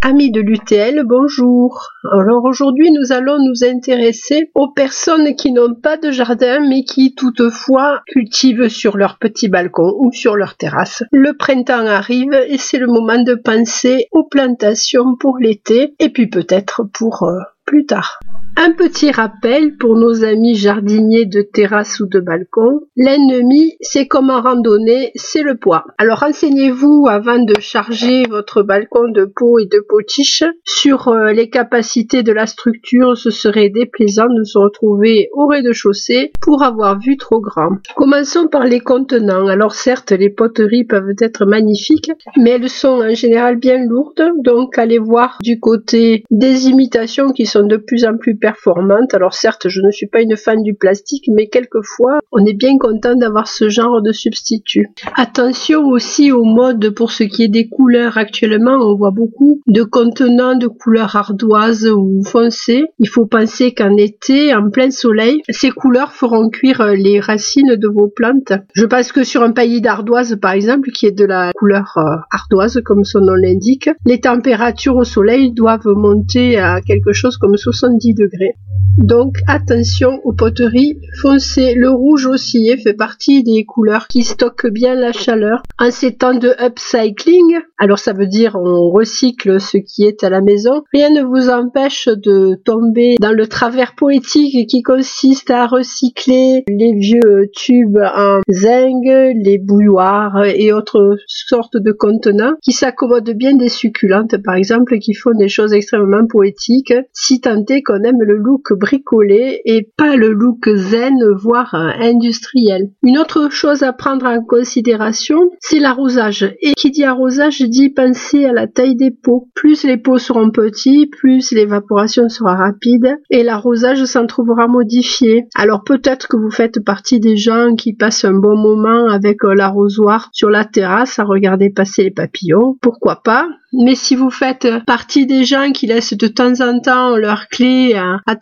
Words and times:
Amis 0.00 0.30
de 0.30 0.40
l'UTL, 0.40 1.02
bonjour. 1.04 1.88
Alors 2.12 2.44
aujourd'hui, 2.44 2.92
nous 2.92 3.10
allons 3.12 3.36
nous 3.38 3.64
intéresser 3.64 4.48
aux 4.54 4.70
personnes 4.70 5.34
qui 5.34 5.50
n'ont 5.50 5.74
pas 5.74 5.96
de 5.96 6.12
jardin 6.12 6.60
mais 6.60 6.84
qui 6.84 7.16
toutefois 7.16 8.02
cultivent 8.06 8.68
sur 8.68 8.96
leur 8.96 9.18
petit 9.18 9.48
balcon 9.48 9.92
ou 9.98 10.12
sur 10.12 10.36
leur 10.36 10.56
terrasse. 10.56 11.02
Le 11.10 11.36
printemps 11.36 11.84
arrive 11.84 12.32
et 12.32 12.58
c'est 12.58 12.78
le 12.78 12.86
moment 12.86 13.20
de 13.20 13.34
penser 13.34 14.06
aux 14.12 14.22
plantations 14.24 15.16
pour 15.18 15.38
l'été 15.38 15.94
et 15.98 16.10
puis 16.10 16.28
peut-être 16.28 16.84
pour 16.92 17.24
euh, 17.24 17.40
plus 17.64 17.84
tard. 17.84 18.20
Un 18.60 18.72
petit 18.72 19.12
rappel 19.12 19.76
pour 19.76 19.94
nos 19.94 20.24
amis 20.24 20.56
jardiniers 20.56 21.26
de 21.26 21.42
terrasse 21.42 22.00
ou 22.00 22.08
de 22.08 22.18
balcon. 22.18 22.80
L'ennemi, 22.96 23.76
c'est 23.80 24.08
comme 24.08 24.30
en 24.30 24.40
randonnée, 24.40 25.12
c'est 25.14 25.42
le 25.42 25.56
poids. 25.56 25.84
Alors 25.96 26.18
renseignez-vous 26.18 27.06
avant 27.08 27.38
de 27.38 27.54
charger 27.60 28.24
votre 28.28 28.64
balcon 28.64 29.12
de 29.12 29.26
pots 29.26 29.60
et 29.60 29.66
de 29.66 29.78
potiches 29.88 30.42
sur 30.64 31.06
euh, 31.06 31.30
les 31.30 31.50
capacités 31.50 32.24
de 32.24 32.32
la 32.32 32.46
structure. 32.46 33.16
Ce 33.16 33.30
serait 33.30 33.68
déplaisant 33.68 34.26
de 34.28 34.42
se 34.42 34.58
retrouver 34.58 35.28
au 35.34 35.46
rez-de-chaussée 35.46 36.32
pour 36.42 36.64
avoir 36.64 36.98
vu 36.98 37.16
trop 37.16 37.40
grand. 37.40 37.76
Commençons 37.94 38.48
par 38.48 38.64
les 38.64 38.80
contenants. 38.80 39.46
Alors 39.46 39.76
certes, 39.76 40.10
les 40.10 40.30
poteries 40.30 40.82
peuvent 40.82 41.14
être 41.20 41.46
magnifiques, 41.46 42.10
mais 42.36 42.50
elles 42.50 42.68
sont 42.68 43.02
en 43.04 43.14
général 43.14 43.54
bien 43.54 43.78
lourdes. 43.86 44.32
Donc 44.42 44.78
allez 44.78 44.98
voir 44.98 45.38
du 45.44 45.60
côté 45.60 46.24
des 46.32 46.66
imitations 46.66 47.30
qui 47.30 47.46
sont 47.46 47.64
de 47.64 47.76
plus 47.76 48.04
en 48.04 48.16
plus 48.16 48.34
performante. 48.48 49.12
Alors 49.12 49.34
certes, 49.34 49.68
je 49.68 49.80
ne 49.82 49.90
suis 49.90 50.06
pas 50.06 50.22
une 50.22 50.36
fan 50.36 50.62
du 50.62 50.74
plastique, 50.74 51.24
mais 51.34 51.48
quelquefois, 51.48 52.20
on 52.32 52.44
est 52.46 52.54
bien 52.54 52.78
content 52.78 53.14
d'avoir 53.14 53.46
ce 53.46 53.68
genre 53.68 54.00
de 54.00 54.12
substitut. 54.12 54.88
Attention 55.16 55.86
aussi 55.86 56.32
au 56.32 56.44
mode 56.44 56.90
pour 56.90 57.10
ce 57.12 57.24
qui 57.24 57.44
est 57.44 57.48
des 57.48 57.68
couleurs. 57.68 58.16
Actuellement, 58.16 58.76
on 58.80 58.96
voit 58.96 59.10
beaucoup 59.10 59.60
de 59.66 59.82
contenants 59.82 60.56
de 60.56 60.66
couleurs 60.66 61.14
ardoises 61.14 61.86
ou 61.86 62.22
foncées. 62.24 62.84
Il 62.98 63.08
faut 63.08 63.26
penser 63.26 63.74
qu'en 63.74 63.96
été, 63.96 64.54
en 64.54 64.70
plein 64.70 64.90
soleil, 64.90 65.42
ces 65.50 65.70
couleurs 65.70 66.12
feront 66.12 66.48
cuire 66.48 66.94
les 66.94 67.20
racines 67.20 67.76
de 67.76 67.88
vos 67.88 68.08
plantes. 68.08 68.52
Je 68.74 68.86
pense 68.86 69.12
que 69.12 69.24
sur 69.24 69.42
un 69.42 69.52
paillis 69.52 69.82
d'ardoise, 69.82 70.36
par 70.40 70.52
exemple, 70.52 70.90
qui 70.90 71.04
est 71.06 71.12
de 71.12 71.26
la 71.26 71.52
couleur 71.54 71.92
euh, 71.98 72.16
ardoise, 72.32 72.80
comme 72.84 73.04
son 73.04 73.20
nom 73.20 73.34
l'indique, 73.34 73.90
les 74.06 74.20
températures 74.20 74.96
au 74.96 75.04
soleil 75.04 75.52
doivent 75.52 75.92
monter 75.94 76.58
à 76.58 76.80
quelque 76.80 77.12
chose 77.12 77.36
comme 77.36 77.56
70 77.56 78.14
degrés. 78.14 78.37
it 78.42 78.56
Donc 78.98 79.36
attention 79.46 80.20
aux 80.24 80.32
poteries 80.32 80.98
foncées. 81.20 81.74
Le 81.74 81.88
rouge 81.88 82.26
oscillé 82.26 82.76
fait 82.76 82.94
partie 82.94 83.44
des 83.44 83.64
couleurs 83.64 84.08
qui 84.08 84.24
stockent 84.24 84.66
bien 84.66 84.96
la 84.96 85.12
chaleur. 85.12 85.62
En 85.78 85.92
ces 85.92 86.16
temps 86.16 86.34
de 86.34 86.52
upcycling, 86.60 87.58
alors 87.78 88.00
ça 88.00 88.12
veut 88.12 88.26
dire 88.26 88.56
on 88.56 88.90
recycle 88.90 89.60
ce 89.60 89.78
qui 89.78 90.02
est 90.02 90.24
à 90.24 90.30
la 90.30 90.40
maison, 90.40 90.82
rien 90.92 91.10
ne 91.10 91.22
vous 91.22 91.48
empêche 91.48 92.08
de 92.08 92.56
tomber 92.64 93.14
dans 93.20 93.32
le 93.32 93.46
travers 93.46 93.94
poétique 93.94 94.68
qui 94.68 94.82
consiste 94.82 95.50
à 95.50 95.68
recycler 95.68 96.64
les 96.68 96.94
vieux 96.94 97.50
tubes 97.54 97.98
en 97.98 98.40
zinc, 98.50 99.04
les 99.04 99.58
bouilloires 99.58 100.44
et 100.44 100.72
autres 100.72 101.16
sortes 101.28 101.76
de 101.76 101.92
contenants 101.92 102.54
qui 102.62 102.72
s'accommodent 102.72 103.30
bien 103.30 103.54
des 103.54 103.68
succulentes 103.68 104.42
par 104.44 104.56
exemple 104.56 104.98
qui 104.98 105.14
font 105.14 105.36
des 105.38 105.48
choses 105.48 105.72
extrêmement 105.72 106.26
poétiques 106.26 106.94
si 107.12 107.40
tant 107.40 107.64
est 107.68 107.82
qu'on 107.82 108.02
aime 108.02 108.22
le 108.22 108.36
look 108.36 108.67
bricolé 108.74 109.60
et 109.64 109.88
pas 109.96 110.16
le 110.16 110.32
look 110.32 110.68
zen, 110.74 111.18
voire 111.34 111.74
industriel. 111.74 112.90
Une 113.02 113.18
autre 113.18 113.50
chose 113.50 113.82
à 113.82 113.92
prendre 113.92 114.26
en 114.26 114.42
considération, 114.42 115.50
c'est 115.60 115.78
l'arrosage. 115.78 116.54
Et 116.60 116.74
qui 116.74 116.90
dit 116.90 117.04
arrosage 117.04 117.62
dit 117.62 117.90
penser 117.90 118.44
à 118.44 118.52
la 118.52 118.66
taille 118.66 118.96
des 118.96 119.10
pots. 119.10 119.48
Plus 119.54 119.84
les 119.84 119.96
pots 119.96 120.18
seront 120.18 120.50
petits, 120.50 121.06
plus 121.06 121.52
l'évaporation 121.52 122.28
sera 122.28 122.54
rapide 122.54 123.16
et 123.30 123.42
l'arrosage 123.42 124.04
s'en 124.04 124.26
trouvera 124.26 124.66
modifié. 124.66 125.46
Alors 125.54 125.84
peut-être 125.84 126.28
que 126.28 126.36
vous 126.36 126.50
faites 126.50 126.84
partie 126.84 127.20
des 127.20 127.36
gens 127.36 127.74
qui 127.74 127.94
passent 127.94 128.24
un 128.24 128.34
bon 128.34 128.56
moment 128.56 129.08
avec 129.08 129.38
l'arrosoir 129.42 130.28
sur 130.32 130.50
la 130.50 130.64
terrasse 130.64 131.18
à 131.18 131.24
regarder 131.24 131.70
passer 131.70 132.04
les 132.04 132.10
papillons. 132.10 132.76
Pourquoi 132.80 133.22
pas? 133.22 133.46
Mais 133.72 133.94
si 133.94 134.16
vous 134.16 134.30
faites 134.30 134.66
partie 134.86 135.26
des 135.26 135.44
gens 135.44 135.72
qui 135.72 135.86
laissent 135.86 136.16
de 136.16 136.26
temps 136.26 136.60
en 136.60 136.80
temps 136.80 137.16
leur 137.16 137.48
clé 137.48 137.94
à, 137.94 138.34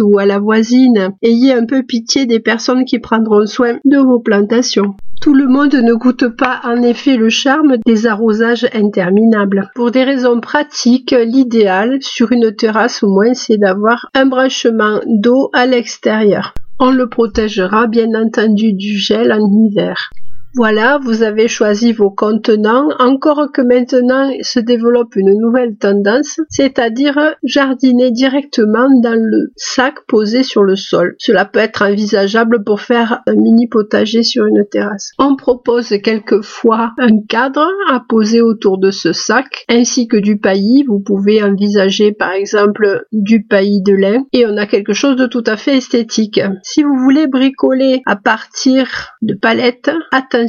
Ou 0.00 0.18
à 0.18 0.26
la 0.26 0.38
voisine, 0.38 1.10
ayez 1.22 1.52
un 1.52 1.66
peu 1.66 1.82
pitié 1.82 2.26
des 2.26 2.40
personnes 2.40 2.84
qui 2.84 2.98
prendront 2.98 3.46
soin 3.46 3.78
de 3.84 3.98
vos 3.98 4.20
plantations. 4.20 4.94
Tout 5.20 5.34
le 5.34 5.48
monde 5.48 5.74
ne 5.74 5.94
goûte 5.94 6.28
pas 6.36 6.60
en 6.64 6.82
effet 6.82 7.16
le 7.16 7.30
charme 7.30 7.76
des 7.86 8.06
arrosages 8.06 8.68
interminables. 8.74 9.70
Pour 9.74 9.90
des 9.90 10.04
raisons 10.04 10.40
pratiques, 10.40 11.16
l'idéal 11.18 11.98
sur 12.00 12.30
une 12.30 12.54
terrasse 12.54 13.02
au 13.02 13.08
moins 13.08 13.34
c'est 13.34 13.56
d'avoir 13.56 14.06
un 14.14 14.26
branchement 14.26 15.00
d'eau 15.06 15.50
à 15.52 15.66
l'extérieur. 15.66 16.54
On 16.78 16.90
le 16.90 17.08
protégera 17.08 17.86
bien 17.86 18.08
entendu 18.14 18.72
du 18.72 18.96
gel 18.98 19.32
en 19.32 19.46
hiver. 19.48 20.10
Voilà, 20.56 21.00
vous 21.02 21.24
avez 21.24 21.48
choisi 21.48 21.92
vos 21.92 22.12
contenants, 22.12 22.90
encore 23.00 23.50
que 23.52 23.60
maintenant 23.60 24.30
se 24.42 24.60
développe 24.60 25.16
une 25.16 25.36
nouvelle 25.36 25.76
tendance, 25.76 26.38
c'est-à-dire 26.48 27.18
jardiner 27.42 28.12
directement 28.12 28.88
dans 29.02 29.20
le 29.20 29.50
sac 29.56 29.96
posé 30.06 30.44
sur 30.44 30.62
le 30.62 30.76
sol. 30.76 31.16
Cela 31.18 31.44
peut 31.44 31.58
être 31.58 31.82
envisageable 31.82 32.62
pour 32.62 32.80
faire 32.80 33.20
un 33.26 33.34
mini 33.34 33.66
potager 33.66 34.22
sur 34.22 34.46
une 34.46 34.64
terrasse. 34.70 35.10
On 35.18 35.34
propose 35.34 35.88
quelquefois 36.04 36.92
un 36.98 37.20
cadre 37.28 37.68
à 37.90 37.98
poser 38.08 38.40
autour 38.40 38.78
de 38.78 38.92
ce 38.92 39.12
sac, 39.12 39.64
ainsi 39.68 40.06
que 40.06 40.16
du 40.16 40.38
paillis. 40.38 40.84
Vous 40.86 41.00
pouvez 41.00 41.42
envisager 41.42 42.12
par 42.12 42.30
exemple 42.30 43.06
du 43.10 43.42
paillis 43.42 43.82
de 43.82 43.94
lin 43.94 44.24
et 44.32 44.46
on 44.46 44.56
a 44.56 44.66
quelque 44.66 44.92
chose 44.92 45.16
de 45.16 45.26
tout 45.26 45.44
à 45.46 45.56
fait 45.56 45.78
esthétique. 45.78 46.40
Si 46.62 46.84
vous 46.84 46.96
voulez 46.96 47.26
bricoler 47.26 48.02
à 48.06 48.14
partir 48.14 49.16
de 49.20 49.34
palettes, 49.34 49.90
attention 50.12 50.43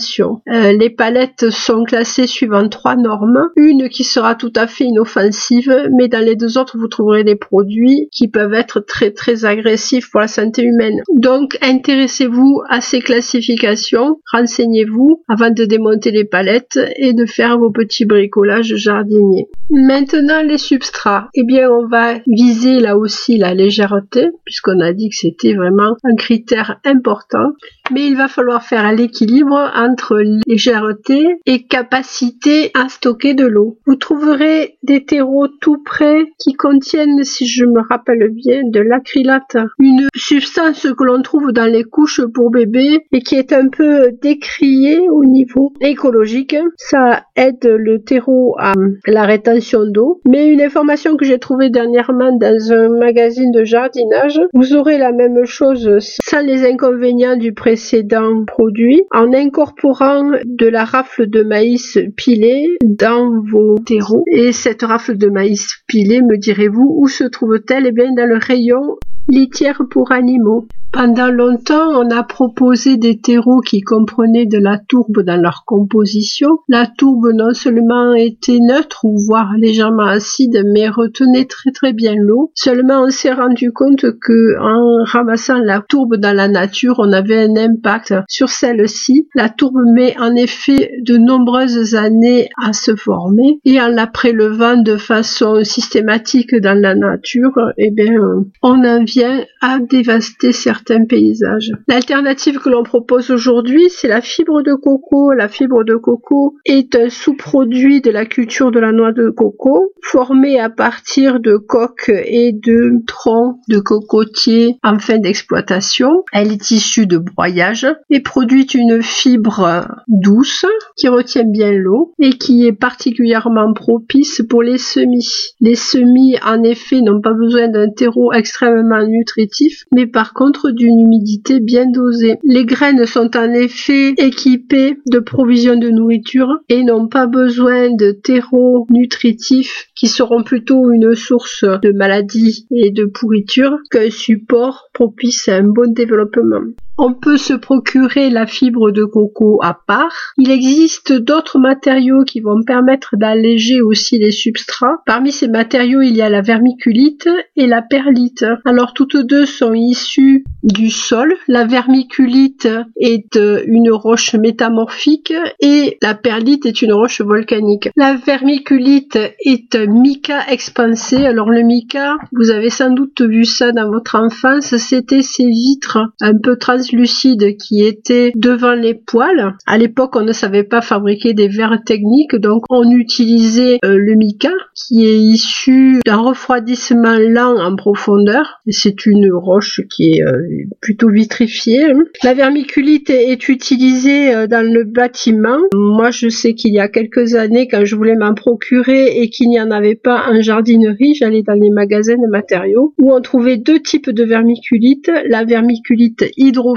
euh, 0.52 0.74
les 0.74 0.90
palettes 0.90 1.50
sont 1.50 1.84
classées 1.84 2.28
suivant 2.28 2.68
trois 2.70 2.96
normes. 2.96 3.50
Une 3.56 3.90
qui 3.90 4.04
sera 4.04 4.36
tout 4.36 4.54
à 4.56 4.68
fait 4.68 4.86
inoffensive, 4.86 5.90
mais 5.92 6.08
dans 6.08 6.24
les 6.24 6.36
deux 6.36 6.58
autres, 6.58 6.78
vous 6.78 6.88
trouverez 6.88 7.24
des 7.24 7.36
produits 7.36 8.10
qui 8.12 8.28
peuvent 8.28 8.54
être 8.54 8.80
très 8.80 9.12
très 9.12 9.46
agressifs 9.46 10.10
pour 10.12 10.22
la 10.22 10.28
santé 10.28 10.64
humaine. 10.64 11.02
Donc, 11.14 11.58
intéressez-vous 11.62 12.62
à 12.70 12.82
ces 12.82 13.00
classifications, 13.00 14.20
renseignez-vous 14.32 15.24
avant 15.28 15.50
de 15.50 15.66
démonter 15.66 16.12
les 16.12 16.26
palettes 16.26 16.80
et 16.98 17.14
de 17.14 17.26
faire 17.26 17.58
vos 17.58 17.72
petits 17.72 18.06
bricolages 18.06 18.76
jardiniers. 18.76 19.48
Maintenant, 19.70 20.42
les 20.42 20.58
substrats. 20.58 21.30
Eh 21.34 21.44
bien, 21.44 21.70
on 21.70 21.88
va 21.88 22.16
viser 22.28 22.80
là 22.80 22.98
aussi 22.98 23.38
la 23.38 23.54
légèreté, 23.54 24.30
puisqu'on 24.46 24.80
a 24.80 24.94
dit 24.94 25.10
que 25.10 25.16
c'était 25.16 25.54
vraiment 25.54 25.96
un 26.04 26.16
critère 26.16 26.80
important. 26.86 27.52
Mais 27.92 28.08
il 28.08 28.18
va 28.18 28.28
falloir 28.28 28.64
faire 28.64 28.92
l'équilibre 28.92 29.72
entre 29.76 30.18
légèreté 30.48 31.24
et 31.46 31.64
capacité 31.64 32.72
à 32.74 32.90
stocker 32.90 33.34
de 33.34 33.46
l'eau. 33.46 33.78
Vous 33.86 33.96
trouverez 33.96 34.78
des 34.84 35.06
terreaux 35.06 35.48
tout 35.48 35.82
près 35.84 36.26
qui 36.40 36.54
contiennent, 36.54 37.24
si 37.24 37.48
je 37.48 37.66
me 37.66 37.82
rappelle 37.88 38.30
bien, 38.30 38.62
de 38.66 38.80
l'acrylate, 38.80 39.58
une 39.80 40.08
substance 40.16 40.88
que 40.98 41.04
l'on 41.04 41.22
trouve 41.22 41.52
dans 41.52 41.72
les 41.72 41.84
couches 41.84 42.22
pour 42.34 42.50
bébés 42.50 43.02
et 43.12 43.22
qui 43.22 43.36
est 43.36 43.54
un 43.54 43.68
peu 43.68 44.12
décriée 44.22 45.08
au 45.10 45.24
niveau 45.24 45.74
écologique. 45.82 46.56
Ça 46.78 47.24
aide 47.36 47.66
le 47.66 48.04
terreau 48.04 48.56
à 48.60 48.74
la 49.06 49.26
rétention 49.26 49.86
d'eau. 49.86 50.22
Mais 50.28 50.48
une 50.48 50.62
information 50.62 51.18
que 51.18 51.26
j'ai 51.26 51.40
trouvée 51.40 51.70
dernièrement 51.70 52.36
dans 52.36 52.74
un 52.74 52.90
magazine 52.90 53.52
de 53.52 53.64
jardinage, 53.64 54.40
vous 54.54 54.74
aurez 54.74 54.98
la 54.98 55.12
même 55.12 55.46
chose 55.46 55.98
sans 56.00 56.42
les 56.42 56.66
inconvénients 56.66 57.38
du 57.38 57.54
précédent 57.76 58.46
produit 58.46 59.04
en 59.12 59.34
incorporant 59.34 60.32
de 60.46 60.66
la 60.66 60.86
rafle 60.86 61.28
de 61.28 61.44
maïs 61.44 61.98
pilée 62.16 62.78
dans 62.86 63.42
vos 63.42 63.78
terreaux. 63.80 64.24
Et 64.32 64.54
cette 64.54 64.84
rafle 64.84 65.18
de 65.18 65.28
maïs 65.28 65.84
pilée, 65.86 66.22
me 66.22 66.38
direz-vous, 66.38 66.96
où 66.98 67.10
se 67.10 67.26
trouve-t-elle? 67.26 67.86
Eh 67.86 67.92
bien, 67.92 68.14
dans 68.16 68.30
le 68.30 68.38
rayon 68.38 68.96
litière 69.28 69.82
pour 69.90 70.12
animaux. 70.12 70.68
Pendant 70.92 71.28
longtemps, 71.28 71.90
on 72.00 72.10
a 72.10 72.24
proposé 72.24 72.96
des 72.96 73.20
terreaux 73.20 73.60
qui 73.60 73.82
comprenaient 73.82 74.46
de 74.46 74.58
la 74.58 74.78
tourbe 74.78 75.24
dans 75.24 75.36
leur 75.36 75.64
composition. 75.66 76.60
La 76.70 76.88
tourbe 76.88 77.32
non 77.34 77.54
seulement 77.54 78.14
était 78.14 78.60
neutre 78.62 79.04
ou 79.04 79.18
voire 79.28 79.52
légèrement 79.58 80.06
acide, 80.06 80.64
mais 80.74 80.88
retenait 80.88 81.44
très 81.44 81.72
très 81.72 81.92
bien 81.92 82.14
l'eau. 82.18 82.54
Seulement, 82.56 83.02
on 83.02 83.10
s'est 83.10 83.34
rendu 83.34 83.74
compte 83.74 84.06
que 84.22 84.58
en 84.62 85.04
ramassant 85.04 85.58
la 85.58 85.82
tourbe 85.82 86.16
dans 86.16 86.34
la 86.34 86.48
nature, 86.48 86.96
on 87.00 87.12
avait 87.12 87.44
un 87.44 87.58
impact 87.58 88.14
sur 88.30 88.48
celle-ci. 88.48 89.28
La 89.36 89.50
tourbe 89.50 89.84
met 89.94 90.16
en 90.18 90.34
effet 90.34 90.92
de 91.02 91.18
nombreuses 91.18 91.96
années 91.96 92.48
à 92.64 92.72
se 92.72 92.96
former 92.96 93.60
et 93.66 93.82
en 93.82 93.90
la 93.90 94.08
prélevant 94.08 94.78
de 94.78 94.96
façon 94.96 95.62
systématique 95.66 96.56
dans 96.56 96.80
la 96.80 96.96
nature, 96.96 97.60
eh 97.78 97.92
bien, 97.92 98.14
on 98.62 98.84
invite 98.86 99.15
à 99.24 99.80
dévaster 99.80 100.52
certains 100.52 101.06
paysages. 101.06 101.72
L'alternative 101.88 102.60
que 102.60 102.70
l'on 102.70 102.84
propose 102.84 103.32
aujourd'hui, 103.32 103.90
c'est 103.90 104.08
la 104.08 104.22
fibre 104.22 104.62
de 104.62 104.74
coco. 104.74 105.32
La 105.34 105.48
fibre 105.48 105.84
de 105.84 105.96
coco 105.96 106.56
est 106.66 106.96
un 106.96 107.10
sous-produit 107.10 108.02
de 108.02 108.12
la 108.12 108.26
culture 108.26 108.72
de 108.72 108.80
la 108.80 108.92
noix 108.92 109.12
de 109.12 109.30
coco, 109.30 109.94
formé 110.02 110.60
à 110.60 110.70
partir 110.70 111.40
de 111.40 111.58
coques 111.58 112.10
et 112.10 112.52
de 112.54 113.04
troncs 113.08 113.58
de 113.70 113.80
cocotiers 113.80 114.78
en 114.84 115.00
fin 115.00 115.18
d'exploitation. 115.18 116.24
Elle 116.32 116.52
est 116.52 116.72
issue 116.72 117.08
de 117.08 117.18
broyage 117.18 117.88
et 118.10 118.22
produit 118.22 118.64
une 118.64 119.02
fibre 119.02 119.88
douce 120.08 120.66
qui 120.96 121.08
retient 121.08 121.44
bien 121.44 121.72
l'eau 121.72 122.14
et 122.20 122.32
qui 122.32 122.66
est 122.66 122.74
particulièrement 122.74 123.74
propice 123.74 124.42
pour 124.50 124.64
les 124.64 124.78
semis. 124.78 125.54
Les 125.62 125.76
semis, 125.76 126.38
en 126.46 126.64
effet, 126.64 127.02
n'ont 127.02 127.22
pas 127.22 127.34
besoin 127.34 127.68
d'un 127.68 127.90
terreau 127.90 128.34
extrêmement 128.34 129.05
nutritif, 129.08 129.86
mais 129.92 130.08
par 130.08 130.34
contre 130.34 130.72
d'une 130.72 131.00
humidité 131.00 131.60
bien 131.60 131.86
dosée. 131.86 132.38
Les 132.44 132.66
graines 132.66 133.06
sont 133.06 133.36
en 133.36 133.52
effet 133.54 134.14
équipées 134.18 134.98
de 135.06 135.20
provisions 135.20 135.78
de 135.78 135.90
nourriture 135.90 136.60
et 136.70 136.84
n'ont 136.84 137.08
pas 137.08 137.28
besoin 137.28 137.92
de 137.92 138.12
terreau 138.12 138.88
nutritif 138.90 139.88
qui 139.96 140.08
seront 140.08 140.44
plutôt 140.44 140.92
une 140.92 141.16
source 141.16 141.64
de 141.64 141.92
maladies 141.92 142.68
et 142.72 142.92
de 142.92 143.06
pourriture 143.06 143.78
qu'un 143.92 144.10
support 144.10 144.90
propice 144.94 145.48
à 145.48 145.56
un 145.56 145.64
bon 145.64 145.94
développement. 145.94 146.62
On 146.98 147.14
peut 147.14 147.36
se 147.36 147.54
procurer 147.54 148.30
la 148.30 148.48
fibre 148.48 148.92
de 148.92 149.04
coco 149.04 149.60
à 149.62 149.78
part. 149.86 150.34
Il 150.38 150.50
existe 150.50 151.12
d'autres 151.12 151.60
matériaux 151.60 152.24
qui 152.24 152.40
vont 152.40 152.64
permettre 152.66 153.18
d'alléger 153.18 153.82
aussi 153.82 154.18
les 154.18 154.32
substrats. 154.32 155.02
Parmi 155.06 155.34
ces 155.34 155.50
matériaux, 155.50 156.02
il 156.02 156.16
y 156.16 156.22
a 156.22 156.30
la 156.30 156.42
vermiculite 156.42 157.28
et 157.58 157.68
la 157.68 157.82
perlite. 157.82 158.46
Alors 158.64 158.94
toutes 158.94 159.18
deux 159.18 159.46
sont 159.46 159.74
issues 159.74 160.46
du 160.64 160.90
sol. 160.90 161.36
La 161.50 161.66
vermiculite 161.66 162.70
est 162.98 163.36
euh, 163.36 163.62
une 163.68 163.92
roche 163.92 164.34
métamorphique 164.36 165.34
et 165.60 165.98
la 166.02 166.16
perlite 166.16 166.66
est 166.66 166.82
une 166.82 166.94
roche 166.94 167.20
volcanique. 167.20 167.90
La 167.98 168.16
vermiculite 168.16 169.20
est 169.44 169.76
mica 169.86 170.40
expansé. 170.50 171.26
Alors 171.26 171.50
le 171.50 171.64
mica, 171.64 172.16
vous 172.32 172.52
avez 172.52 172.70
sans 172.70 172.92
doute 172.92 173.22
vu 173.22 173.44
ça 173.44 173.74
dans 173.74 173.90
votre 173.90 174.16
enfance, 174.16 174.78
c'était 174.78 175.22
ces 175.22 175.46
vitres 175.46 176.00
un 176.22 176.38
peu 176.38 176.58
transparentes 176.58 176.85
lucide 176.92 177.58
qui 177.58 177.84
était 177.84 178.32
devant 178.36 178.74
les 178.74 178.94
poils. 178.94 179.56
À 179.66 179.78
l'époque, 179.78 180.16
on 180.16 180.24
ne 180.24 180.34
savait 180.34 180.64
pas 180.64 180.82
fabriquer 180.82 181.34
des 181.34 181.48
verres 181.48 181.80
techniques, 181.86 182.36
donc 182.36 182.64
on 182.70 182.90
utilisait 182.90 183.80
euh, 183.86 183.98
le 183.98 184.16
mica 184.16 184.52
qui 184.76 185.06
est 185.06 185.18
issu 185.18 186.00
d'un 186.06 186.18
refroidissement 186.18 187.18
lent 187.18 187.58
en 187.58 187.76
profondeur. 187.76 188.62
C'est 188.68 189.06
une 189.06 189.32
roche 189.32 189.82
qui 189.90 190.14
est 190.14 190.24
euh, 190.24 190.42
plutôt 190.82 191.10
vitrifiée. 191.10 191.86
La 192.24 192.34
vermiculite 192.34 193.10
est 193.10 193.48
utilisée 193.50 194.34
euh, 194.34 194.48
dans 194.48 194.66
le 194.66 194.84
bâtiment. 194.84 195.58
Moi, 195.74 196.12
je 196.12 196.30
sais 196.30 196.54
qu'il 196.54 196.74
y 196.74 196.80
a 196.80 196.88
quelques 196.88 197.36
années, 197.36 197.68
quand 197.68 197.86
je 197.86 197.96
voulais 197.96 198.16
m'en 198.16 198.34
procurer 198.34 199.22
et 199.22 199.30
qu'il 199.30 199.50
n'y 199.50 199.60
en 199.60 199.72
avait 199.72 199.96
pas 199.96 200.26
en 200.30 200.42
jardinerie, 200.42 201.16
j'allais 201.16 201.44
dans 201.44 201.54
les 201.54 201.70
magasins 201.70 202.18
de 202.18 202.30
matériaux 202.30 202.94
où 202.98 203.14
on 203.14 203.22
trouvait 203.22 203.58
deux 203.58 203.80
types 203.80 204.10
de 204.10 204.24
vermiculite. 204.24 205.12
La 205.30 205.44
vermiculite 205.44 206.26
hydro 206.38 206.75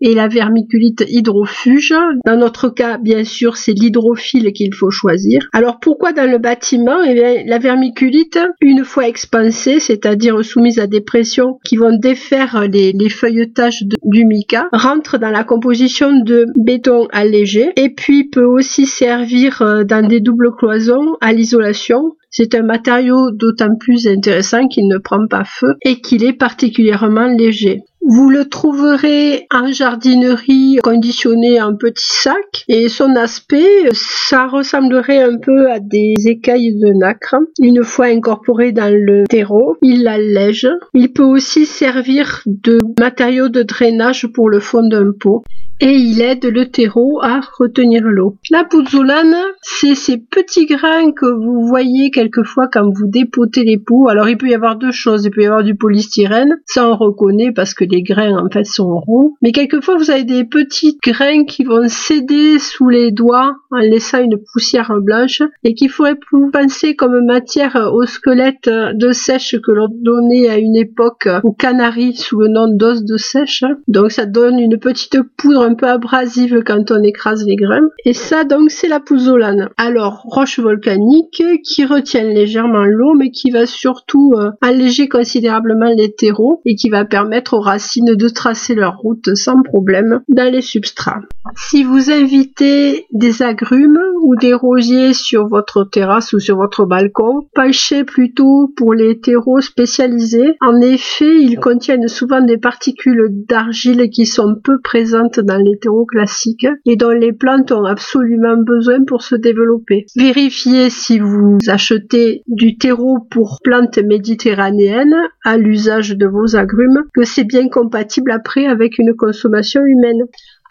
et 0.00 0.14
la 0.14 0.28
vermiculite 0.28 1.04
hydrofuge. 1.08 1.94
Dans 2.24 2.36
notre 2.36 2.68
cas, 2.68 2.98
bien 2.98 3.24
sûr, 3.24 3.56
c'est 3.56 3.72
l'hydrophile 3.72 4.52
qu'il 4.52 4.74
faut 4.74 4.90
choisir. 4.90 5.48
Alors 5.52 5.80
pourquoi 5.80 6.12
dans 6.12 6.30
le 6.30 6.38
bâtiment? 6.38 7.02
Eh 7.06 7.14
bien, 7.14 7.42
la 7.46 7.58
vermiculite, 7.58 8.38
une 8.60 8.84
fois 8.84 9.08
expansée, 9.08 9.80
c'est-à-dire 9.80 10.44
soumise 10.44 10.78
à 10.78 10.86
des 10.86 11.00
pressions 11.00 11.58
qui 11.64 11.76
vont 11.76 11.96
défaire 11.96 12.66
les, 12.68 12.92
feuilletages 13.10 13.84
du 14.04 14.24
mica, 14.24 14.68
rentre 14.72 15.18
dans 15.18 15.30
la 15.30 15.44
composition 15.44 16.12
de 16.20 16.46
béton 16.56 17.08
allégé 17.12 17.72
et 17.76 17.90
puis 17.90 18.24
peut 18.24 18.44
aussi 18.44 18.86
servir 18.86 19.62
euh, 19.62 19.84
dans 19.84 20.06
des 20.06 20.20
doubles 20.20 20.54
cloisons 20.56 21.16
à 21.20 21.32
l'isolation 21.32 22.16
c'est 22.30 22.54
un 22.54 22.62
matériau 22.62 23.30
d'autant 23.32 23.74
plus 23.78 24.06
intéressant 24.06 24.68
qu'il 24.68 24.88
ne 24.88 24.98
prend 24.98 25.26
pas 25.26 25.44
feu 25.44 25.74
et 25.82 26.00
qu'il 26.00 26.24
est 26.24 26.32
particulièrement 26.32 27.26
léger. 27.26 27.82
Vous 28.02 28.30
le 28.30 28.48
trouverez 28.48 29.46
en 29.52 29.70
jardinerie 29.70 30.78
conditionné 30.82 31.60
en 31.60 31.76
petits 31.76 32.06
sacs 32.06 32.64
et 32.66 32.88
son 32.88 33.14
aspect, 33.14 33.90
ça 33.92 34.46
ressemblerait 34.46 35.22
un 35.22 35.36
peu 35.36 35.70
à 35.70 35.80
des 35.80 36.14
écailles 36.24 36.74
de 36.76 36.94
nacre. 36.94 37.36
Une 37.60 37.84
fois 37.84 38.06
incorporé 38.06 38.72
dans 38.72 38.90
le 38.90 39.24
terreau, 39.28 39.76
il 39.82 40.04
l'allège. 40.04 40.66
Il 40.94 41.12
peut 41.12 41.24
aussi 41.24 41.66
servir 41.66 42.42
de 42.46 42.78
matériau 42.98 43.50
de 43.50 43.62
drainage 43.62 44.28
pour 44.32 44.48
le 44.48 44.60
fond 44.60 44.86
d'un 44.88 45.12
pot 45.12 45.44
et 45.80 45.92
il 45.92 46.20
aide 46.20 46.44
le 46.44 46.70
terreau 46.70 47.20
à 47.22 47.40
retenir 47.58 48.02
l'eau. 48.04 48.36
La 48.50 48.64
pouzzolane, 48.64 49.36
c'est 49.62 49.94
ces 49.94 50.18
petits 50.18 50.66
grains 50.66 51.12
que 51.12 51.26
vous 51.26 51.66
voyez 51.66 52.10
quelquefois 52.20 52.68
quand 52.70 52.84
vous 52.84 53.06
dépotez 53.06 53.64
les 53.64 53.78
pots. 53.78 54.08
Alors 54.08 54.28
il 54.28 54.36
peut 54.36 54.48
y 54.48 54.54
avoir 54.54 54.76
deux 54.76 54.90
choses, 54.90 55.24
il 55.24 55.30
peut 55.30 55.42
y 55.42 55.46
avoir 55.46 55.64
du 55.64 55.74
polystyrène, 55.74 56.58
ça 56.66 56.86
on 56.86 56.96
reconnaît 56.96 57.52
parce 57.52 57.72
que 57.72 57.84
les 57.84 58.02
grains 58.02 58.36
en 58.36 58.50
fait 58.50 58.64
sont 58.64 58.98
roux, 58.98 59.36
mais 59.40 59.52
quelquefois 59.52 59.96
vous 59.96 60.10
avez 60.10 60.24
des 60.24 60.44
petits 60.44 60.98
grains 61.02 61.44
qui 61.44 61.64
vont 61.64 61.88
céder 61.88 62.58
sous 62.58 62.88
les 62.88 63.10
doigts 63.10 63.56
en 63.70 63.78
laissant 63.78 64.22
une 64.22 64.36
poussière 64.52 64.92
blanche 65.00 65.42
et 65.64 65.74
qu'il 65.74 65.88
faudrait 65.88 66.18
penser 66.52 66.94
comme 66.94 67.24
matière 67.24 67.90
au 67.94 68.04
squelette 68.04 68.68
de 68.68 69.12
sèche 69.12 69.56
que 69.64 69.72
l'on 69.72 69.88
donnait 69.90 70.48
à 70.48 70.58
une 70.58 70.76
époque 70.76 71.28
aux 71.42 71.52
canaris 71.52 72.16
sous 72.16 72.38
le 72.38 72.48
nom 72.48 72.68
d'os 72.68 73.02
de 73.04 73.16
sèche. 73.16 73.64
Donc 73.88 74.12
ça 74.12 74.26
donne 74.26 74.58
une 74.58 74.78
petite 74.78 75.16
poudre 75.38 75.62
un 75.62 75.74
peu 75.74 75.86
abrasive 75.86 76.62
quand 76.66 76.90
on 76.90 77.02
écrase 77.02 77.44
les 77.46 77.56
grains. 77.56 77.88
Et 78.04 78.12
ça 78.12 78.44
donc 78.44 78.70
c'est 78.70 78.88
la 78.88 79.00
pouzzolane. 79.00 79.70
Alors 79.78 80.22
roche 80.24 80.58
volcanique 80.58 81.42
qui 81.64 81.84
retient 81.84 82.09
légèrement 82.14 82.84
l'eau 82.84 83.14
mais 83.14 83.30
qui 83.30 83.50
va 83.50 83.66
surtout 83.66 84.34
euh, 84.36 84.50
alléger 84.60 85.08
considérablement 85.08 85.90
les 85.96 86.12
terreaux 86.12 86.60
et 86.64 86.74
qui 86.74 86.90
va 86.90 87.04
permettre 87.04 87.54
aux 87.54 87.60
racines 87.60 88.14
de 88.14 88.28
tracer 88.28 88.74
leur 88.74 88.98
route 88.98 89.34
sans 89.34 89.62
problème 89.62 90.20
dans 90.28 90.50
les 90.52 90.62
substrats. 90.62 91.20
Si 91.56 91.84
vous 91.84 92.10
invitez 92.10 93.06
des 93.12 93.42
agrumes 93.42 94.00
ou 94.22 94.36
des 94.36 94.54
rosiers 94.54 95.14
sur 95.14 95.46
votre 95.46 95.84
terrasse 95.84 96.32
ou 96.32 96.38
sur 96.38 96.56
votre 96.56 96.84
balcon, 96.84 97.46
penchez 97.54 98.04
plutôt 98.04 98.72
pour 98.76 98.94
les 98.94 99.20
terreaux 99.20 99.60
spécialisés. 99.60 100.56
En 100.60 100.80
effet, 100.80 101.40
ils 101.40 101.58
contiennent 101.58 102.08
souvent 102.08 102.40
des 102.40 102.58
particules 102.58 103.28
d'argile 103.48 104.10
qui 104.10 104.26
sont 104.26 104.56
peu 104.62 104.80
présentes 104.80 105.40
dans 105.40 105.56
les 105.56 105.78
terreaux 105.78 106.06
classiques 106.06 106.66
et 106.86 106.96
dont 106.96 107.10
les 107.10 107.32
plantes 107.32 107.72
ont 107.72 107.84
absolument 107.84 108.56
besoin 108.56 109.04
pour 109.06 109.22
se 109.22 109.34
développer. 109.34 110.06
Vérifiez 110.16 110.90
si 110.90 111.18
vous 111.18 111.58
achetez 111.66 111.99
du 112.46 112.76
terreau 112.78 113.18
pour 113.30 113.58
plantes 113.62 113.98
méditerranéennes 113.98 115.16
à 115.44 115.56
l'usage 115.56 116.16
de 116.16 116.26
vos 116.26 116.56
agrumes 116.56 117.04
que 117.14 117.24
c'est 117.24 117.44
bien 117.44 117.68
compatible 117.68 118.30
après 118.30 118.66
avec 118.66 118.98
une 118.98 119.14
consommation 119.14 119.84
humaine. 119.84 120.22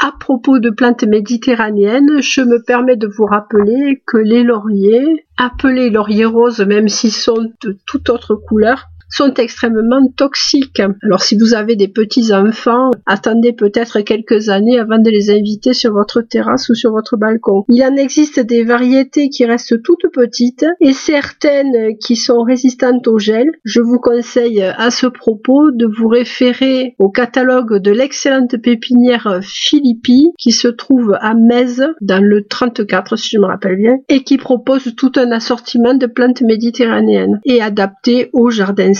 À 0.02 0.14
propos 0.18 0.60
de 0.60 0.70
plantes 0.70 1.04
méditerranéennes, 1.04 2.22
je 2.22 2.42
me 2.42 2.64
permets 2.64 2.96
de 2.96 3.08
vous 3.08 3.26
rappeler 3.26 4.02
que 4.06 4.18
les 4.18 4.44
lauriers, 4.44 5.26
appelés 5.38 5.90
lauriers 5.90 6.26
roses 6.26 6.62
même 6.62 6.88
s'ils 6.88 7.12
sont 7.12 7.52
de 7.62 7.78
toute 7.86 8.10
autre 8.10 8.36
couleur, 8.36 8.86
sont 9.10 9.34
extrêmement 9.36 10.08
toxiques. 10.16 10.82
Alors 11.04 11.22
si 11.22 11.38
vous 11.38 11.54
avez 11.54 11.76
des 11.76 11.88
petits 11.88 12.34
enfants, 12.34 12.92
attendez 13.06 13.54
peut-être 13.54 14.02
quelques 14.02 14.50
années 14.50 14.80
avant 14.80 15.00
de 15.00 15.10
les 15.10 15.30
inviter 15.32 15.74
sur 15.74 15.94
votre 15.94 16.22
terrasse 16.22 16.70
ou 16.70 16.76
sur 16.76 16.92
votre 16.92 17.18
balcon. 17.18 17.64
Il 17.70 17.84
en 17.84 17.96
existe 17.96 18.40
des 18.40 18.64
variétés 18.64 19.30
qui 19.30 19.46
restent 19.46 19.82
toutes 19.82 20.12
petites 20.14 20.66
et 20.80 20.94
certaines 20.94 21.98
qui 21.98 22.16
sont 22.16 22.44
résistantes 22.44 23.08
au 23.08 23.18
gel. 23.18 23.48
Je 23.64 23.82
vous 23.82 24.00
conseille 24.00 24.62
à 24.62 24.92
ce 24.92 25.08
propos 25.08 25.72
de 25.72 25.86
vous 25.86 26.08
référer 26.08 26.96
au 27.00 27.10
catalogue 27.10 27.82
de 27.82 27.92
l'excellente 27.92 28.58
pépinière 28.58 29.40
Philippi 29.42 30.32
qui 30.38 30.52
se 30.52 30.68
trouve 30.68 31.18
à 31.20 31.34
Metz 31.34 31.82
dans 32.02 32.24
le 32.24 32.46
34 32.46 33.16
si 33.16 33.30
je 33.36 33.40
me 33.40 33.46
rappelle 33.46 33.78
bien 33.78 33.98
et 34.08 34.24
qui 34.24 34.38
propose 34.38 34.94
tout 34.96 35.12
un 35.16 35.32
assortiment 35.32 35.94
de 35.94 36.06
plantes 36.06 36.42
méditerranéennes 36.42 37.40
et 37.46 37.62
adaptées 37.62 38.30
au 38.34 38.50
jardin 38.50 38.94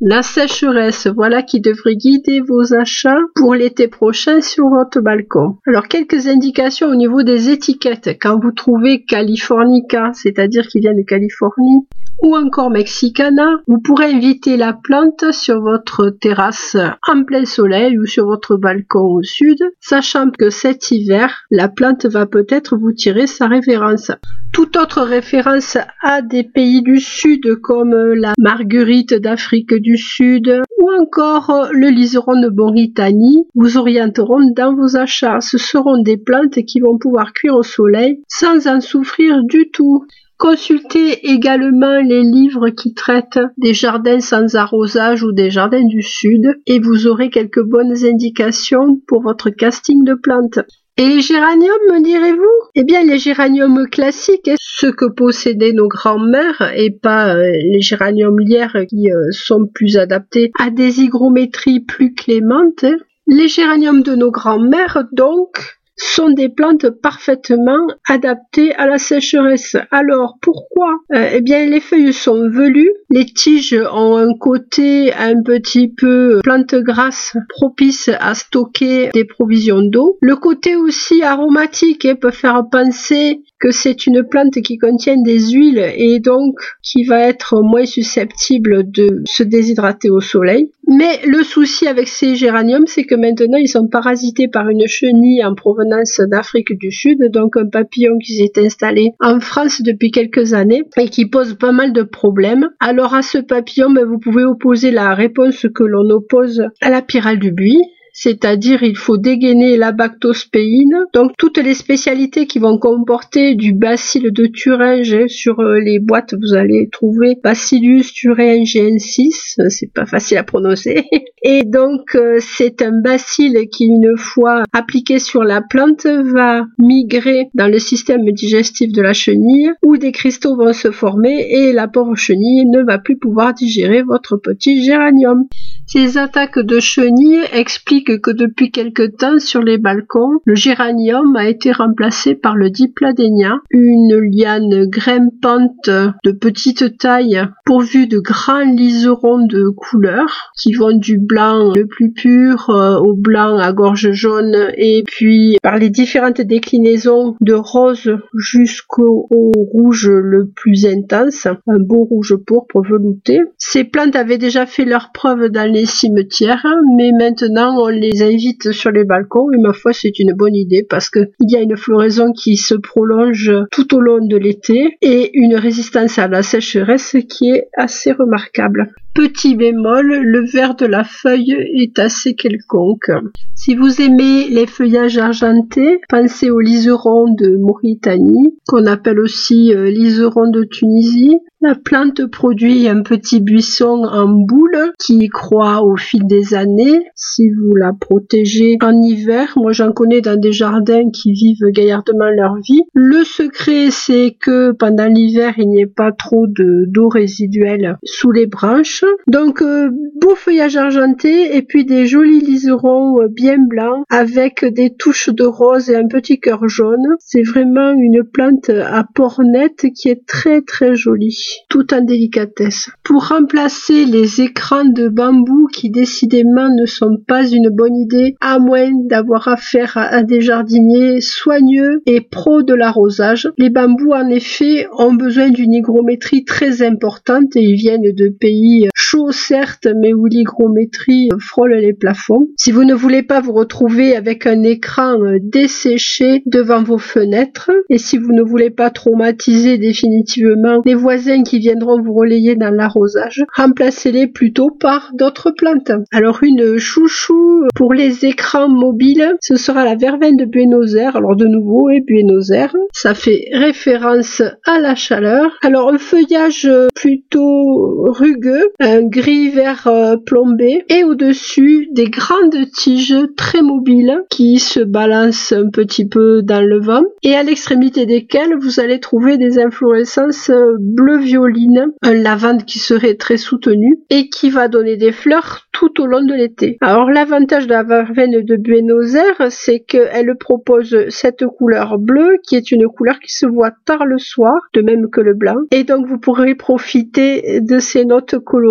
La 0.00 0.22
sécheresse, 0.22 1.08
voilà 1.08 1.42
qui 1.42 1.60
devrait 1.60 1.96
guider 1.96 2.40
vos 2.40 2.72
achats 2.72 3.18
pour 3.34 3.56
l'été 3.56 3.88
prochain 3.88 4.40
sur 4.40 4.68
votre 4.68 5.00
balcon. 5.00 5.56
Alors 5.66 5.88
quelques 5.88 6.28
indications 6.28 6.86
au 6.86 6.94
niveau 6.94 7.24
des 7.24 7.50
étiquettes. 7.50 8.16
Quand 8.20 8.38
vous 8.40 8.52
trouvez 8.52 9.04
Californica, 9.04 10.12
c'est-à-dire 10.14 10.68
qu'il 10.68 10.82
vient 10.82 10.94
de 10.94 11.02
Californie, 11.02 11.88
ou 12.22 12.36
encore 12.36 12.70
Mexicana, 12.70 13.60
vous 13.66 13.80
pourrez 13.80 14.12
inviter 14.12 14.56
la 14.56 14.72
plante 14.72 15.32
sur 15.32 15.60
votre 15.60 16.10
terrasse 16.10 16.76
en 17.06 17.24
plein 17.24 17.44
soleil 17.44 17.98
ou 17.98 18.06
sur 18.06 18.26
votre 18.26 18.56
balcon 18.56 19.00
au 19.00 19.22
sud, 19.22 19.58
sachant 19.80 20.30
que 20.30 20.50
cet 20.50 20.90
hiver, 20.90 21.44
la 21.50 21.68
plante 21.68 22.06
va 22.06 22.26
peut-être 22.26 22.76
vous 22.76 22.92
tirer 22.92 23.26
sa 23.26 23.46
révérence. 23.46 24.10
toute 24.52 24.76
autre 24.76 25.02
référence 25.02 25.76
à 26.02 26.22
des 26.22 26.42
pays 26.42 26.82
du 26.82 27.00
Sud 27.00 27.56
comme 27.62 27.94
la 27.94 28.32
marguerite 28.38 29.14
d'Afrique 29.14 29.74
du 29.74 29.96
Sud 29.96 30.62
ou 30.80 30.90
encore 31.00 31.68
le 31.72 31.88
liseron 31.88 32.40
de 32.40 32.48
Mauritanie 32.48 33.46
vous 33.54 33.76
orienteront 33.76 34.50
dans 34.56 34.74
vos 34.74 34.96
achats. 34.96 35.40
Ce 35.40 35.58
seront 35.58 36.02
des 36.02 36.16
plantes 36.16 36.64
qui 36.66 36.80
vont 36.80 36.98
pouvoir 36.98 37.32
cuire 37.34 37.56
au 37.56 37.62
soleil 37.62 38.22
sans 38.26 38.66
en 38.66 38.80
souffrir 38.80 39.44
du 39.44 39.70
tout. 39.70 40.06
Consultez 40.38 41.30
également 41.30 42.00
les 42.00 42.22
livres 42.22 42.68
qui 42.68 42.94
traitent 42.94 43.40
des 43.56 43.74
jardins 43.74 44.20
sans 44.20 44.54
arrosage 44.54 45.24
ou 45.24 45.32
des 45.32 45.50
jardins 45.50 45.84
du 45.84 46.00
sud 46.00 46.44
et 46.66 46.78
vous 46.78 47.08
aurez 47.08 47.28
quelques 47.28 47.62
bonnes 47.62 48.04
indications 48.04 49.00
pour 49.08 49.22
votre 49.22 49.50
casting 49.50 50.04
de 50.04 50.14
plantes. 50.14 50.60
Et 50.96 51.08
les 51.08 51.20
géraniums, 51.20 51.74
me 51.90 52.02
direz-vous? 52.02 52.70
Eh 52.76 52.84
bien, 52.84 53.04
les 53.04 53.18
géraniums 53.18 53.88
classiques, 53.88 54.50
ceux 54.60 54.92
que 54.92 55.06
possédaient 55.06 55.72
nos 55.72 55.86
grands-mères, 55.86 56.72
et 56.76 56.90
pas 56.90 57.34
euh, 57.34 57.42
les 57.72 57.80
géraniums 57.80 58.38
lierres 58.38 58.84
qui 58.88 59.10
euh, 59.10 59.30
sont 59.30 59.66
plus 59.72 59.96
adaptés 59.96 60.50
à 60.58 60.70
des 60.70 61.00
hygrométries 61.00 61.80
plus 61.80 62.14
clémentes. 62.14 62.84
Les 63.28 63.46
géraniums 63.46 64.02
de 64.02 64.16
nos 64.16 64.32
grands-mères, 64.32 65.04
donc, 65.12 65.77
sont 65.98 66.30
des 66.30 66.48
plantes 66.48 66.88
parfaitement 66.90 67.86
adaptées 68.08 68.74
à 68.74 68.86
la 68.86 68.98
sécheresse. 68.98 69.76
Alors 69.90 70.38
pourquoi? 70.40 71.00
Euh, 71.14 71.30
Eh 71.34 71.40
bien 71.40 71.66
les 71.66 71.80
feuilles 71.80 72.12
sont 72.12 72.48
velues, 72.48 72.92
les 73.10 73.26
tiges 73.26 73.78
ont 73.92 74.16
un 74.16 74.34
côté 74.38 75.12
un 75.12 75.42
petit 75.42 75.88
peu 75.88 76.40
plante 76.42 76.74
grasse 76.74 77.36
propice 77.48 78.10
à 78.20 78.34
stocker 78.34 79.10
des 79.12 79.24
provisions 79.24 79.82
d'eau. 79.82 80.18
Le 80.20 80.36
côté 80.36 80.76
aussi 80.76 81.22
aromatique 81.22 82.04
hein, 82.04 82.14
peut 82.14 82.30
faire 82.30 82.64
penser 82.70 83.42
que 83.60 83.70
c'est 83.70 84.06
une 84.06 84.22
plante 84.22 84.60
qui 84.62 84.78
contient 84.78 85.20
des 85.20 85.50
huiles 85.50 85.84
et 85.96 86.20
donc 86.20 86.54
qui 86.82 87.04
va 87.04 87.20
être 87.20 87.60
moins 87.62 87.86
susceptible 87.86 88.90
de 88.90 89.22
se 89.28 89.42
déshydrater 89.42 90.10
au 90.10 90.20
soleil. 90.20 90.70
Mais 90.86 91.20
le 91.26 91.42
souci 91.42 91.86
avec 91.86 92.08
ces 92.08 92.34
géraniums, 92.34 92.86
c'est 92.86 93.04
que 93.04 93.14
maintenant 93.14 93.58
ils 93.58 93.68
sont 93.68 93.88
parasités 93.88 94.48
par 94.48 94.68
une 94.68 94.86
chenille 94.86 95.44
en 95.44 95.54
provenance 95.54 96.20
d'Afrique 96.20 96.78
du 96.78 96.90
Sud, 96.90 97.30
donc 97.30 97.56
un 97.56 97.68
papillon 97.68 98.18
qui 98.18 98.36
s'est 98.36 98.64
installé 98.64 99.12
en 99.20 99.40
France 99.40 99.82
depuis 99.82 100.10
quelques 100.10 100.54
années 100.54 100.84
et 100.96 101.08
qui 101.08 101.26
pose 101.26 101.54
pas 101.54 101.72
mal 101.72 101.92
de 101.92 102.02
problèmes. 102.02 102.70
Alors 102.80 103.14
à 103.14 103.22
ce 103.22 103.38
papillon, 103.38 103.90
ben, 103.90 104.06
vous 104.06 104.18
pouvez 104.18 104.44
opposer 104.44 104.90
la 104.90 105.14
réponse 105.14 105.66
que 105.74 105.84
l'on 105.84 106.08
oppose 106.10 106.64
à 106.80 106.90
la 106.90 107.02
pyrale 107.02 107.38
du 107.38 107.52
buis, 107.52 107.82
c'est-à-dire 108.20 108.82
il 108.82 108.96
faut 108.96 109.16
dégainer 109.16 109.76
la 109.76 109.92
bactospéine. 109.92 111.04
Donc 111.14 111.30
toutes 111.38 111.58
les 111.58 111.74
spécialités 111.74 112.48
qui 112.48 112.58
vont 112.58 112.76
comporter 112.76 113.54
du 113.54 113.72
bacille 113.72 114.32
de 114.32 114.46
Thuringe 114.46 115.28
sur 115.28 115.60
euh, 115.60 115.78
les 115.78 116.00
boîtes, 116.00 116.34
vous 116.34 116.54
allez 116.54 116.88
trouver 116.90 117.36
Bacillus 117.40 118.12
thuringiensis, 118.12 119.56
c'est 119.68 119.92
pas 119.92 120.04
facile 120.04 120.38
à 120.38 120.42
prononcer. 120.42 121.04
Et 121.44 121.62
donc 121.62 122.16
euh, 122.16 122.38
c'est 122.40 122.82
un 122.82 123.00
bacille 123.00 123.68
qui 123.68 123.84
une 123.84 124.16
fois 124.16 124.64
appliqué 124.72 125.20
sur 125.20 125.44
la 125.44 125.62
plante 125.62 126.04
va 126.04 126.64
migrer 126.78 127.50
dans 127.54 127.70
le 127.70 127.78
système 127.78 128.24
digestif 128.32 128.90
de 128.90 129.00
la 129.00 129.12
chenille 129.12 129.70
où 129.84 129.96
des 129.96 130.10
cristaux 130.10 130.56
vont 130.56 130.72
se 130.72 130.90
former 130.90 131.46
et 131.50 131.72
la 131.72 131.86
pauvre 131.86 132.16
chenille 132.16 132.66
ne 132.66 132.82
va 132.82 132.98
plus 132.98 133.16
pouvoir 133.16 133.54
digérer 133.54 134.02
votre 134.02 134.36
petit 134.36 134.82
géranium. 134.82 135.44
Ces 135.90 136.18
attaques 136.18 136.58
de 136.58 136.80
chenilles 136.80 137.46
expliquent 137.50 138.20
que 138.20 138.30
depuis 138.30 138.70
quelque 138.70 139.06
temps 139.06 139.38
sur 139.38 139.62
les 139.62 139.78
balcons, 139.78 140.38
le 140.44 140.54
géranium 140.54 141.34
a 141.34 141.48
été 141.48 141.72
remplacé 141.72 142.34
par 142.34 142.56
le 142.56 142.68
dipladénia, 142.68 143.56
une 143.70 144.18
liane 144.20 144.84
grimpante 144.84 145.88
de 145.88 146.32
petite 146.32 146.98
taille 146.98 147.42
pourvue 147.64 148.06
de 148.06 148.18
grands 148.18 148.70
liserons 148.70 149.46
de 149.46 149.70
couleur 149.70 150.50
qui 150.58 150.74
vont 150.74 150.94
du 150.94 151.16
blanc 151.18 151.72
le 151.74 151.86
plus 151.86 152.12
pur 152.12 152.68
euh, 152.68 152.98
au 152.98 153.14
blanc 153.14 153.56
à 153.56 153.72
gorge 153.72 154.12
jaune 154.12 154.70
et 154.76 155.04
puis 155.06 155.56
par 155.62 155.78
les 155.78 155.88
différentes 155.88 156.42
déclinaisons 156.42 157.36
de 157.40 157.54
rose 157.54 158.12
jusqu'au 158.34 159.26
rouge 159.30 160.10
le 160.10 160.50
plus 160.54 160.84
intense, 160.84 161.46
un 161.46 161.78
beau 161.78 162.04
rouge 162.04 162.36
pourpre 162.46 162.82
velouté. 162.82 163.40
Ces 163.56 163.84
plantes 163.84 164.16
avaient 164.16 164.36
déjà 164.36 164.66
fait 164.66 164.84
leur 164.84 165.12
preuve 165.12 165.48
dans 165.48 165.70
les 165.70 165.77
cimetières, 165.86 166.66
mais 166.96 167.12
maintenant 167.12 167.80
on 167.80 167.88
les 167.88 168.22
invite 168.22 168.72
sur 168.72 168.90
les 168.90 169.04
balcons 169.04 169.50
et 169.52 169.58
ma 169.58 169.72
foi 169.72 169.92
c'est 169.92 170.18
une 170.18 170.32
bonne 170.32 170.54
idée 170.54 170.86
parce 170.88 171.10
que 171.10 171.20
il 171.40 171.50
y 171.50 171.56
a 171.56 171.60
une 171.60 171.76
floraison 171.76 172.32
qui 172.32 172.56
se 172.56 172.74
prolonge 172.74 173.52
tout 173.70 173.94
au 173.94 174.00
long 174.00 174.24
de 174.24 174.36
l'été 174.36 174.98
et 175.02 175.30
une 175.34 175.56
résistance 175.56 176.18
à 176.18 176.28
la 176.28 176.42
sécheresse 176.42 177.16
qui 177.28 177.50
est 177.50 177.68
assez 177.76 178.12
remarquable. 178.12 178.92
Petit 179.18 179.56
bémol, 179.56 180.20
le 180.22 180.46
vert 180.46 180.76
de 180.76 180.86
la 180.86 181.02
feuille 181.02 181.52
est 181.74 181.98
assez 181.98 182.36
quelconque. 182.36 183.10
Si 183.56 183.74
vous 183.74 184.00
aimez 184.00 184.46
les 184.48 184.68
feuillages 184.68 185.18
argentés, 185.18 185.98
pensez 186.08 186.50
au 186.50 186.60
liseron 186.60 187.34
de 187.34 187.56
Mauritanie, 187.56 188.54
qu'on 188.68 188.86
appelle 188.86 189.18
aussi 189.18 189.74
euh, 189.74 189.90
liseron 189.90 190.48
de 190.48 190.62
Tunisie. 190.62 191.36
La 191.60 191.74
plante 191.74 192.24
produit 192.26 192.86
un 192.86 193.02
petit 193.02 193.40
buisson 193.40 194.04
en 194.04 194.28
boule 194.28 194.92
qui 195.04 195.28
croît 195.28 195.82
au 195.82 195.96
fil 195.96 196.24
des 196.28 196.54
années. 196.54 197.00
Si 197.16 197.50
vous 197.50 197.74
la 197.74 197.92
protégez 197.92 198.76
en 198.80 199.02
hiver, 199.02 199.54
moi 199.56 199.72
j'en 199.72 199.90
connais 199.90 200.20
dans 200.20 200.38
des 200.38 200.52
jardins 200.52 201.10
qui 201.10 201.32
vivent 201.32 201.72
gaillardement 201.72 202.30
leur 202.30 202.54
vie. 202.58 202.82
Le 202.94 203.24
secret 203.24 203.88
c'est 203.90 204.36
que 204.40 204.70
pendant 204.70 205.08
l'hiver 205.08 205.54
il 205.58 205.68
n'y 205.68 205.82
ait 205.82 205.86
pas 205.86 206.12
trop 206.12 206.46
de 206.46 206.84
d'eau 206.86 207.08
résiduelle 207.08 207.98
sous 208.04 208.30
les 208.30 208.46
branches 208.46 209.02
donc 209.26 209.62
euh, 209.62 209.90
beau 210.20 210.34
feuillage 210.34 210.76
argenté 210.76 211.56
et 211.56 211.62
puis 211.62 211.84
des 211.84 212.06
jolis 212.06 212.40
liserons 212.40 213.20
euh, 213.20 213.28
bien 213.28 213.58
blancs 213.58 214.04
avec 214.10 214.64
des 214.64 214.94
touches 214.94 215.30
de 215.30 215.44
rose 215.44 215.90
et 215.90 215.96
un 215.96 216.08
petit 216.08 216.40
cœur 216.40 216.68
jaune. 216.68 217.16
C'est 217.18 217.42
vraiment 217.42 217.92
une 217.92 218.24
plante 218.24 218.70
à 218.70 219.04
port 219.14 219.42
net 219.42 219.86
qui 219.94 220.08
est 220.08 220.26
très 220.26 220.62
très 220.62 220.94
jolie, 220.94 221.38
tout 221.68 221.92
en 221.94 222.00
délicatesse. 222.00 222.90
Pour 223.04 223.28
remplacer 223.28 224.04
les 224.04 224.40
écrans 224.40 224.84
de 224.84 225.08
bambou 225.08 225.68
qui 225.72 225.90
décidément 225.90 226.68
ne 226.74 226.86
sont 226.86 227.18
pas 227.26 227.46
une 227.46 227.70
bonne 227.70 227.96
idée, 227.96 228.36
à 228.40 228.58
moins 228.58 228.90
d'avoir 229.04 229.48
affaire 229.48 229.96
à, 229.96 230.22
des 230.22 230.40
jardiniers 230.40 231.20
soigneux 231.20 232.02
et 232.06 232.20
pros 232.20 232.62
de 232.62 232.74
l'arrosage, 232.74 233.48
les 233.58 233.70
bambous 233.70 234.12
en 234.12 234.28
effet 234.28 234.86
ont 234.96 235.14
besoin 235.14 235.50
d'une 235.50 235.72
hygrométrie 235.72 236.44
très 236.44 236.82
importante 236.82 237.56
et 237.56 237.62
ils 237.62 237.76
viennent 237.76 238.02
de 238.02 238.28
pays 238.28 238.88
chaud 238.98 239.30
certes, 239.32 239.86
mais 239.96 240.12
où 240.12 240.26
l'hygrométrie 240.26 241.28
frôle 241.38 241.74
les 241.74 241.92
plafonds. 241.92 242.48
Si 242.56 242.72
vous 242.72 242.84
ne 242.84 242.94
voulez 242.94 243.22
pas 243.22 243.40
vous 243.40 243.52
retrouver 243.52 244.16
avec 244.16 244.46
un 244.46 244.62
écran 244.62 245.22
euh, 245.22 245.38
desséché 245.40 246.42
devant 246.46 246.82
vos 246.82 246.98
fenêtres, 246.98 247.70
et 247.88 247.98
si 247.98 248.18
vous 248.18 248.32
ne 248.32 248.42
voulez 248.42 248.70
pas 248.70 248.90
traumatiser 248.90 249.78
définitivement 249.78 250.82
les 250.84 250.94
voisins 250.94 251.42
qui 251.42 251.58
viendront 251.58 252.02
vous 252.02 252.12
relayer 252.12 252.56
dans 252.56 252.74
l'arrosage, 252.74 253.44
remplacez-les 253.54 254.26
plutôt 254.26 254.70
par 254.70 255.10
d'autres 255.14 255.52
plantes. 255.52 255.92
Alors 256.12 256.40
une 256.42 256.78
chouchou 256.78 257.64
pour 257.74 257.94
les 257.94 258.24
écrans 258.24 258.68
mobiles, 258.68 259.36
ce 259.40 259.56
sera 259.56 259.84
la 259.84 259.94
verveine 259.94 260.36
de 260.36 260.44
Buenos 260.44 260.94
Aires. 260.94 261.16
Alors 261.16 261.36
de 261.36 261.46
nouveau, 261.46 261.90
et 261.90 262.00
Buenos 262.00 262.50
Aires, 262.50 262.76
ça 262.92 263.14
fait 263.14 263.48
référence 263.52 264.42
à 264.66 264.80
la 264.80 264.94
chaleur. 264.94 265.50
Alors 265.62 265.92
un 265.92 265.98
feuillage 265.98 266.70
plutôt 266.94 268.12
rugueux, 268.12 268.70
un 268.88 269.02
gris 269.02 269.50
vert 269.50 269.86
euh, 269.86 270.16
plombé 270.16 270.84
et 270.88 271.04
au-dessus 271.04 271.88
des 271.92 272.08
grandes 272.08 272.70
tiges 272.72 273.14
très 273.36 273.60
mobiles 273.60 274.22
qui 274.30 274.58
se 274.58 274.80
balancent 274.80 275.52
un 275.52 275.68
petit 275.68 276.08
peu 276.08 276.40
dans 276.42 276.62
le 276.62 276.80
vent 276.80 277.02
et 277.22 277.34
à 277.34 277.42
l'extrémité 277.42 278.06
desquelles 278.06 278.56
vous 278.58 278.80
allez 278.80 278.98
trouver 278.98 279.36
des 279.36 279.58
inflorescences 279.58 280.48
euh, 280.48 280.76
bleu 280.80 281.18
violine, 281.18 281.92
un 282.02 282.14
lavande 282.14 282.64
qui 282.64 282.78
serait 282.78 283.16
très 283.16 283.36
soutenu 283.36 283.98
et 284.08 284.30
qui 284.30 284.48
va 284.48 284.68
donner 284.68 284.96
des 284.96 285.12
fleurs 285.12 285.66
tout 285.72 286.00
au 286.00 286.06
long 286.06 286.24
de 286.24 286.34
l'été. 286.34 286.78
Alors 286.80 287.10
l'avantage 287.10 287.66
de 287.66 287.72
la 287.72 287.82
verveine 287.82 288.42
de 288.42 288.56
Buenos 288.56 289.14
Aires, 289.14 289.50
c'est 289.50 289.80
qu'elle 289.80 290.34
propose 290.40 290.96
cette 291.10 291.46
couleur 291.46 291.98
bleue 291.98 292.38
qui 292.42 292.56
est 292.56 292.72
une 292.72 292.88
couleur 292.88 293.20
qui 293.20 293.32
se 293.32 293.46
voit 293.46 293.72
tard 293.84 294.06
le 294.06 294.18
soir, 294.18 294.54
de 294.72 294.80
même 294.80 295.10
que 295.10 295.20
le 295.20 295.34
blanc. 295.34 295.56
Et 295.72 295.84
donc 295.84 296.06
vous 296.06 296.18
pourrez 296.18 296.54
profiter 296.54 297.60
de 297.60 297.78
ces 297.78 298.06
notes 298.06 298.38
colorées 298.38 298.67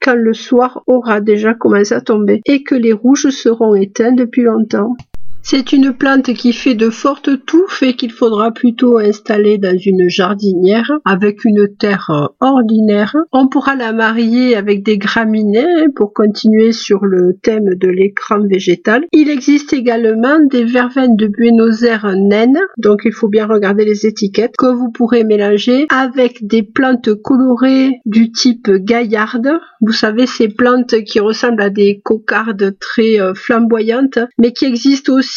quand 0.00 0.14
le 0.14 0.32
soir 0.32 0.82
aura 0.86 1.20
déjà 1.20 1.54
commencé 1.54 1.94
à 1.94 2.00
tomber 2.00 2.40
et 2.46 2.62
que 2.62 2.74
les 2.74 2.92
rouges 2.92 3.30
seront 3.30 3.74
éteints 3.74 4.12
depuis 4.12 4.42
longtemps. 4.42 4.96
C'est 5.46 5.74
une 5.74 5.92
plante 5.92 6.32
qui 6.32 6.54
fait 6.54 6.74
de 6.74 6.88
fortes 6.88 7.44
touffes 7.44 7.82
et 7.82 7.92
qu'il 7.92 8.10
faudra 8.10 8.50
plutôt 8.50 8.96
installer 8.96 9.58
dans 9.58 9.76
une 9.76 10.08
jardinière 10.08 10.90
avec 11.04 11.44
une 11.44 11.68
terre 11.78 12.30
ordinaire. 12.40 13.14
On 13.30 13.48
pourra 13.48 13.74
la 13.74 13.92
marier 13.92 14.56
avec 14.56 14.82
des 14.82 14.96
graminées 14.96 15.90
pour 15.94 16.14
continuer 16.14 16.72
sur 16.72 17.04
le 17.04 17.36
thème 17.42 17.74
de 17.74 17.88
l'écran 17.88 18.40
végétal. 18.40 19.04
Il 19.12 19.28
existe 19.28 19.74
également 19.74 20.38
des 20.50 20.64
verveines 20.64 21.14
de 21.16 21.26
Buenos 21.26 21.82
Aires 21.82 22.16
naines, 22.16 22.60
donc 22.78 23.02
il 23.04 23.12
faut 23.12 23.28
bien 23.28 23.46
regarder 23.46 23.84
les 23.84 24.06
étiquettes, 24.06 24.56
que 24.56 24.72
vous 24.72 24.90
pourrez 24.92 25.24
mélanger 25.24 25.86
avec 25.90 26.46
des 26.46 26.62
plantes 26.62 27.14
colorées 27.22 28.00
du 28.06 28.32
type 28.32 28.70
gaillarde. 28.70 29.50
Vous 29.82 29.92
savez, 29.92 30.24
ces 30.26 30.48
plantes 30.48 31.04
qui 31.04 31.20
ressemblent 31.20 31.60
à 31.60 31.68
des 31.68 32.00
cocardes 32.02 32.78
très 32.78 33.20
euh, 33.20 33.34
flamboyantes, 33.34 34.18
mais 34.38 34.54
qui 34.54 34.64
existent 34.64 35.12
aussi 35.12 35.33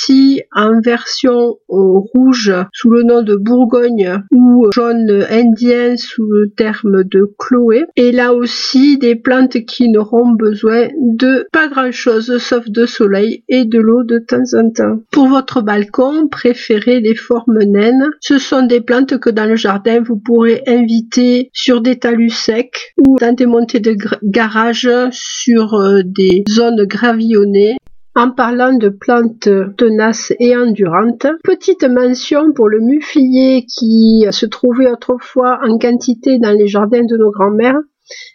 en 0.56 0.80
version 0.82 1.58
euh, 1.70 2.00
rouge 2.14 2.54
sous 2.74 2.90
le 2.90 3.04
nom 3.04 3.22
de 3.22 3.36
Bourgogne 3.36 4.22
ou 4.32 4.68
jaune 4.74 5.26
indien 5.30 5.98
sous 5.98 6.26
le 6.26 6.50
terme 6.50 7.04
de 7.04 7.32
Chloé. 7.38 7.86
Et 7.96 8.12
là 8.12 8.34
aussi 8.34 8.98
des 8.98 9.16
plantes 9.16 9.66
qui 9.66 9.90
n'auront 9.90 10.32
besoin 10.32 10.88
de 10.98 11.48
pas 11.52 11.68
grand 11.68 11.92
chose 11.92 12.38
sauf 12.38 12.70
de 12.70 12.86
soleil 12.86 13.44
et 13.50 13.66
de 13.66 13.80
l'eau 13.80 14.04
de 14.04 14.20
temps 14.20 14.58
en 14.58 14.70
temps. 14.70 15.00
Pour 15.12 15.28
votre 15.28 15.62
balcon, 15.62 16.28
préférez 16.28 17.00
les 17.00 17.16
formes 17.16 17.64
naines. 17.64 18.10
Ce 18.20 18.38
sont 18.38 18.64
des 18.64 18.82
plantes 18.82 19.18
que 19.20 19.30
dans 19.30 19.46
le 19.46 19.56
jardin 19.56 20.02
vous 20.02 20.18
pourrez 20.18 20.64
inviter 20.68 21.50
sur 21.54 21.82
des 21.82 21.98
talus 21.98 22.30
secs 22.30 22.94
ou 22.98 23.18
dans 23.20 23.34
des 23.34 23.46
montées 23.46 23.80
de 23.80 23.96
garage 24.24 24.90
sur 25.12 25.74
euh, 25.76 26.02
des 26.04 26.44
zones 26.50 26.86
gravillonnées 26.86 27.78
en 28.18 28.32
parlant 28.32 28.74
de 28.74 28.90
plantes 28.90 29.48
tenaces 29.78 30.34
et 30.40 30.58
endurantes, 30.58 31.28
petite 31.44 31.84
mention 31.84 32.52
pour 32.52 32.68
le 32.68 32.80
muflier 32.80 33.64
qui 33.70 34.26
se 34.32 34.48
trouvait 34.48 34.92
autrefois 34.92 35.60
en 35.64 35.78
quantité 35.78 36.40
dans 36.40 36.52
les 36.52 36.68
jardins 36.68 37.06
de 37.06 37.16
nos 37.16 37.30
grands-mères 37.30 37.80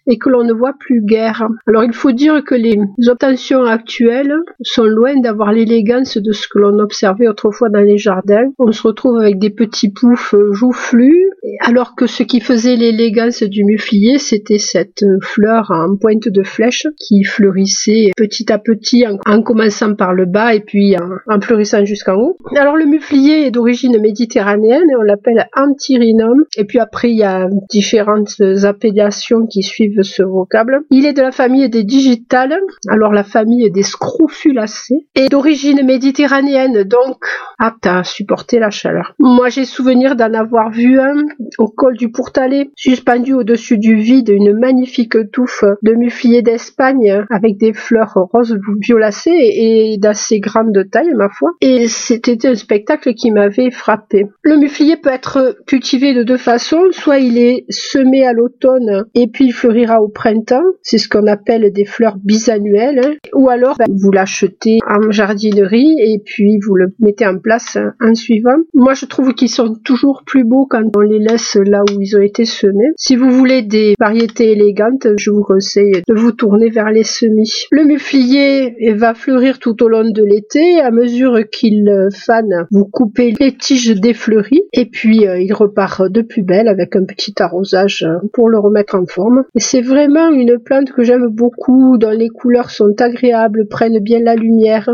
et 0.06 0.18
que 0.18 0.28
l'on 0.28 0.44
ne 0.44 0.52
voit 0.52 0.74
plus 0.78 1.02
guère. 1.04 1.48
Alors 1.66 1.84
il 1.84 1.92
faut 1.92 2.12
dire 2.12 2.42
que 2.44 2.54
les 2.54 2.76
obtentions 3.08 3.64
actuelles 3.64 4.34
sont 4.62 4.84
loin 4.84 5.18
d'avoir 5.20 5.52
l'élégance 5.52 6.18
de 6.18 6.32
ce 6.32 6.48
que 6.48 6.58
l'on 6.58 6.78
observait 6.78 7.28
autrefois 7.28 7.68
dans 7.68 7.80
les 7.80 7.98
jardins. 7.98 8.50
On 8.58 8.72
se 8.72 8.82
retrouve 8.82 9.18
avec 9.18 9.38
des 9.38 9.50
petits 9.50 9.90
poufs 9.90 10.34
joufflus, 10.52 11.30
alors 11.60 11.94
que 11.94 12.06
ce 12.06 12.22
qui 12.22 12.40
faisait 12.40 12.76
l'élégance 12.76 13.42
du 13.42 13.64
muflier, 13.64 14.18
c'était 14.18 14.58
cette 14.58 15.04
fleur 15.22 15.70
en 15.70 15.96
pointe 15.96 16.28
de 16.28 16.42
flèche 16.42 16.86
qui 16.98 17.24
fleurissait 17.24 18.10
petit 18.16 18.52
à 18.52 18.58
petit 18.58 19.04
en, 19.06 19.42
commençant 19.42 19.94
par 19.94 20.12
le 20.12 20.26
bas 20.26 20.54
et 20.54 20.60
puis 20.60 20.96
en, 20.96 21.40
fleurissant 21.40 21.84
jusqu'en 21.84 22.14
haut. 22.14 22.36
Alors 22.56 22.76
le 22.76 22.86
muflier 22.86 23.44
est 23.46 23.50
d'origine 23.50 24.00
méditerranéenne 24.00 24.90
et 24.90 24.96
on 24.96 25.02
l'appelle 25.02 25.48
Antirinum. 25.56 26.44
Et 26.56 26.64
puis 26.64 26.78
après 26.78 27.10
il 27.10 27.18
y 27.18 27.24
a 27.24 27.48
différentes 27.70 28.40
appellations 28.64 29.46
qui 29.46 29.61
suivent 29.62 30.02
ce 30.02 30.22
vocable. 30.22 30.82
Il 30.90 31.06
est 31.06 31.12
de 31.12 31.22
la 31.22 31.32
famille 31.32 31.68
des 31.68 31.84
digitales, 31.84 32.58
alors 32.88 33.12
la 33.12 33.24
famille 33.24 33.70
des 33.70 33.82
scrofulacées, 33.82 35.06
et 35.14 35.28
d'origine 35.28 35.84
méditerranéenne, 35.84 36.84
donc 36.84 37.24
apte 37.58 37.86
à 37.86 38.04
supporter 38.04 38.58
la 38.58 38.70
chaleur. 38.70 39.14
Moi 39.18 39.48
j'ai 39.48 39.64
souvenir 39.64 40.16
d'en 40.16 40.34
avoir 40.34 40.70
vu 40.70 40.98
un 41.00 41.22
au 41.58 41.68
col 41.68 41.96
du 41.96 42.10
Pourtalais, 42.10 42.70
suspendu 42.76 43.34
au-dessus 43.34 43.78
du 43.78 43.96
vide, 43.96 44.28
une 44.28 44.58
magnifique 44.58 45.16
touffe 45.32 45.64
de 45.82 45.94
muflier 45.94 46.42
d'Espagne 46.42 47.24
avec 47.30 47.58
des 47.58 47.72
fleurs 47.72 48.14
roses 48.32 48.58
violacées 48.80 49.30
et 49.30 49.96
d'assez 49.98 50.40
grande 50.40 50.90
taille, 50.90 51.12
ma 51.14 51.28
foi. 51.28 51.50
Et 51.60 51.88
c'était 51.88 52.46
un 52.46 52.54
spectacle 52.54 53.14
qui 53.14 53.30
m'avait 53.30 53.70
frappé. 53.70 54.26
Le 54.42 54.56
muflier 54.56 54.96
peut 54.96 55.10
être 55.10 55.56
cultivé 55.66 56.14
de 56.14 56.22
deux 56.22 56.36
façons, 56.36 56.86
soit 56.90 57.18
il 57.18 57.38
est 57.38 57.64
semé 57.68 58.26
à 58.26 58.32
l'automne 58.32 59.04
et 59.14 59.28
puis 59.28 59.51
fleurira 59.52 60.02
au 60.02 60.08
printemps, 60.08 60.62
c'est 60.82 60.98
ce 60.98 61.08
qu'on 61.08 61.26
appelle 61.26 61.72
des 61.72 61.84
fleurs 61.84 62.16
bisannuelles, 62.16 63.18
ou 63.34 63.48
alors 63.48 63.76
ben, 63.78 63.86
vous 63.90 64.10
l'achetez 64.10 64.78
en 64.88 65.10
jardinerie 65.10 65.94
et 65.98 66.20
puis 66.24 66.58
vous 66.64 66.74
le 66.74 66.94
mettez 67.00 67.26
en 67.26 67.38
place 67.38 67.78
en 68.00 68.14
suivant. 68.14 68.56
Moi 68.74 68.94
je 68.94 69.06
trouve 69.06 69.34
qu'ils 69.34 69.48
sont 69.48 69.74
toujours 69.84 70.22
plus 70.26 70.44
beaux 70.44 70.66
quand 70.68 70.84
on 70.96 71.00
les 71.00 71.18
laisse 71.18 71.56
là 71.56 71.82
où 71.82 72.00
ils 72.00 72.16
ont 72.16 72.22
été 72.22 72.44
semés. 72.44 72.90
Si 72.96 73.16
vous 73.16 73.30
voulez 73.30 73.62
des 73.62 73.94
variétés 73.98 74.52
élégantes, 74.52 75.08
je 75.18 75.30
vous 75.30 75.42
conseille 75.42 76.02
de 76.06 76.14
vous 76.14 76.32
tourner 76.32 76.70
vers 76.70 76.90
les 76.90 77.04
semis. 77.04 77.66
Le 77.70 77.84
muflier 77.84 78.92
va 78.94 79.14
fleurir 79.14 79.58
tout 79.58 79.82
au 79.82 79.88
long 79.88 80.08
de 80.08 80.24
l'été. 80.24 80.80
À 80.80 80.90
mesure 80.90 81.38
qu'il 81.50 82.08
fane, 82.12 82.66
vous 82.70 82.84
coupez 82.84 83.34
les 83.38 83.56
tiges 83.56 83.94
défleuries 84.00 84.62
et 84.72 84.86
puis 84.86 85.26
euh, 85.26 85.40
il 85.40 85.52
repart 85.52 86.10
de 86.10 86.22
plus 86.22 86.42
belle 86.42 86.68
avec 86.68 86.96
un 86.96 87.04
petit 87.04 87.34
arrosage 87.38 88.06
pour 88.32 88.48
le 88.48 88.58
remettre 88.58 88.94
en 88.94 89.06
forme. 89.06 89.41
C'est 89.56 89.80
vraiment 89.80 90.30
une 90.30 90.58
plante 90.58 90.92
que 90.92 91.02
j'aime 91.02 91.28
beaucoup, 91.28 91.98
dont 91.98 92.10
les 92.10 92.28
couleurs 92.28 92.70
sont 92.70 92.94
agréables, 93.00 93.68
prennent 93.68 94.00
bien 94.00 94.20
la 94.20 94.34
lumière. 94.34 94.88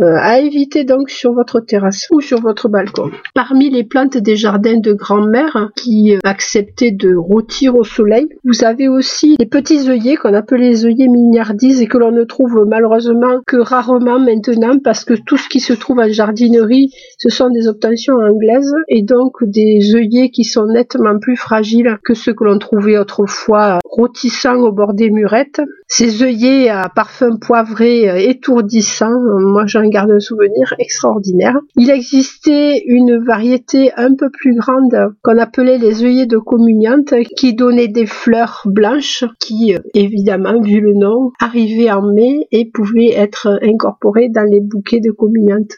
Euh, 0.00 0.16
à 0.16 0.40
éviter 0.40 0.84
donc 0.84 1.10
sur 1.10 1.34
votre 1.34 1.60
terrasse 1.60 2.06
ou 2.10 2.22
sur 2.22 2.40
votre 2.40 2.68
balcon. 2.68 3.10
Parmi 3.34 3.68
les 3.68 3.84
plantes 3.84 4.16
des 4.16 4.34
jardins 4.34 4.78
de 4.78 4.94
grand-mère 4.94 5.70
qui 5.76 6.14
acceptaient 6.24 6.90
de 6.90 7.14
rôtir 7.14 7.76
au 7.76 7.84
soleil, 7.84 8.26
vous 8.44 8.64
avez 8.64 8.88
aussi 8.88 9.36
les 9.38 9.44
petits 9.44 9.90
œillets 9.90 10.16
qu'on 10.16 10.32
appelle 10.32 10.60
les 10.60 10.86
œillets 10.86 11.08
mignardises 11.08 11.82
et 11.82 11.86
que 11.86 11.98
l'on 11.98 12.12
ne 12.12 12.24
trouve 12.24 12.64
malheureusement 12.66 13.40
que 13.46 13.58
rarement 13.58 14.18
maintenant 14.18 14.78
parce 14.82 15.04
que 15.04 15.14
tout 15.26 15.36
ce 15.36 15.50
qui 15.50 15.60
se 15.60 15.74
trouve 15.74 15.98
en 15.98 16.08
jardinerie, 16.08 16.90
ce 17.18 17.28
sont 17.28 17.50
des 17.50 17.68
obtentions 17.68 18.14
anglaises 18.14 18.72
et 18.88 19.02
donc 19.02 19.34
des 19.42 19.94
œillets 19.94 20.30
qui 20.30 20.44
sont 20.44 20.64
nettement 20.66 21.18
plus 21.18 21.36
fragiles 21.36 21.98
que 22.04 22.14
ceux 22.14 22.32
que 22.32 22.44
l'on 22.44 22.58
trouvait 22.58 22.96
autrefois 22.96 23.80
rôtissant 23.84 24.56
au 24.56 24.72
bord 24.72 24.94
des 24.94 25.10
murettes. 25.10 25.60
Ces 25.92 26.22
œillets 26.22 26.68
à 26.68 26.88
parfum 26.88 27.36
poivré 27.36 28.08
euh, 28.08 28.14
étourdissant, 28.16 29.10
moi 29.40 29.66
j'en 29.66 29.88
garde 29.88 30.12
un 30.12 30.20
souvenir 30.20 30.72
extraordinaire. 30.78 31.58
Il 31.74 31.90
existait 31.90 32.80
une 32.86 33.18
variété 33.18 33.90
un 33.96 34.14
peu 34.14 34.30
plus 34.30 34.54
grande 34.54 35.12
qu'on 35.22 35.36
appelait 35.36 35.78
les 35.78 36.04
œillets 36.04 36.26
de 36.26 36.38
communiante 36.38 37.12
qui 37.36 37.54
donnaient 37.54 37.88
des 37.88 38.06
fleurs 38.06 38.62
blanches 38.66 39.24
qui, 39.40 39.74
euh, 39.74 39.80
évidemment, 39.94 40.60
vu 40.60 40.80
le 40.80 40.94
nom, 40.94 41.32
arrivaient 41.40 41.90
en 41.90 42.02
mai 42.02 42.46
et 42.52 42.70
pouvaient 42.70 43.12
être 43.12 43.58
incorporées 43.60 44.28
dans 44.28 44.48
les 44.48 44.60
bouquets 44.60 45.00
de 45.00 45.10
communiante. 45.10 45.72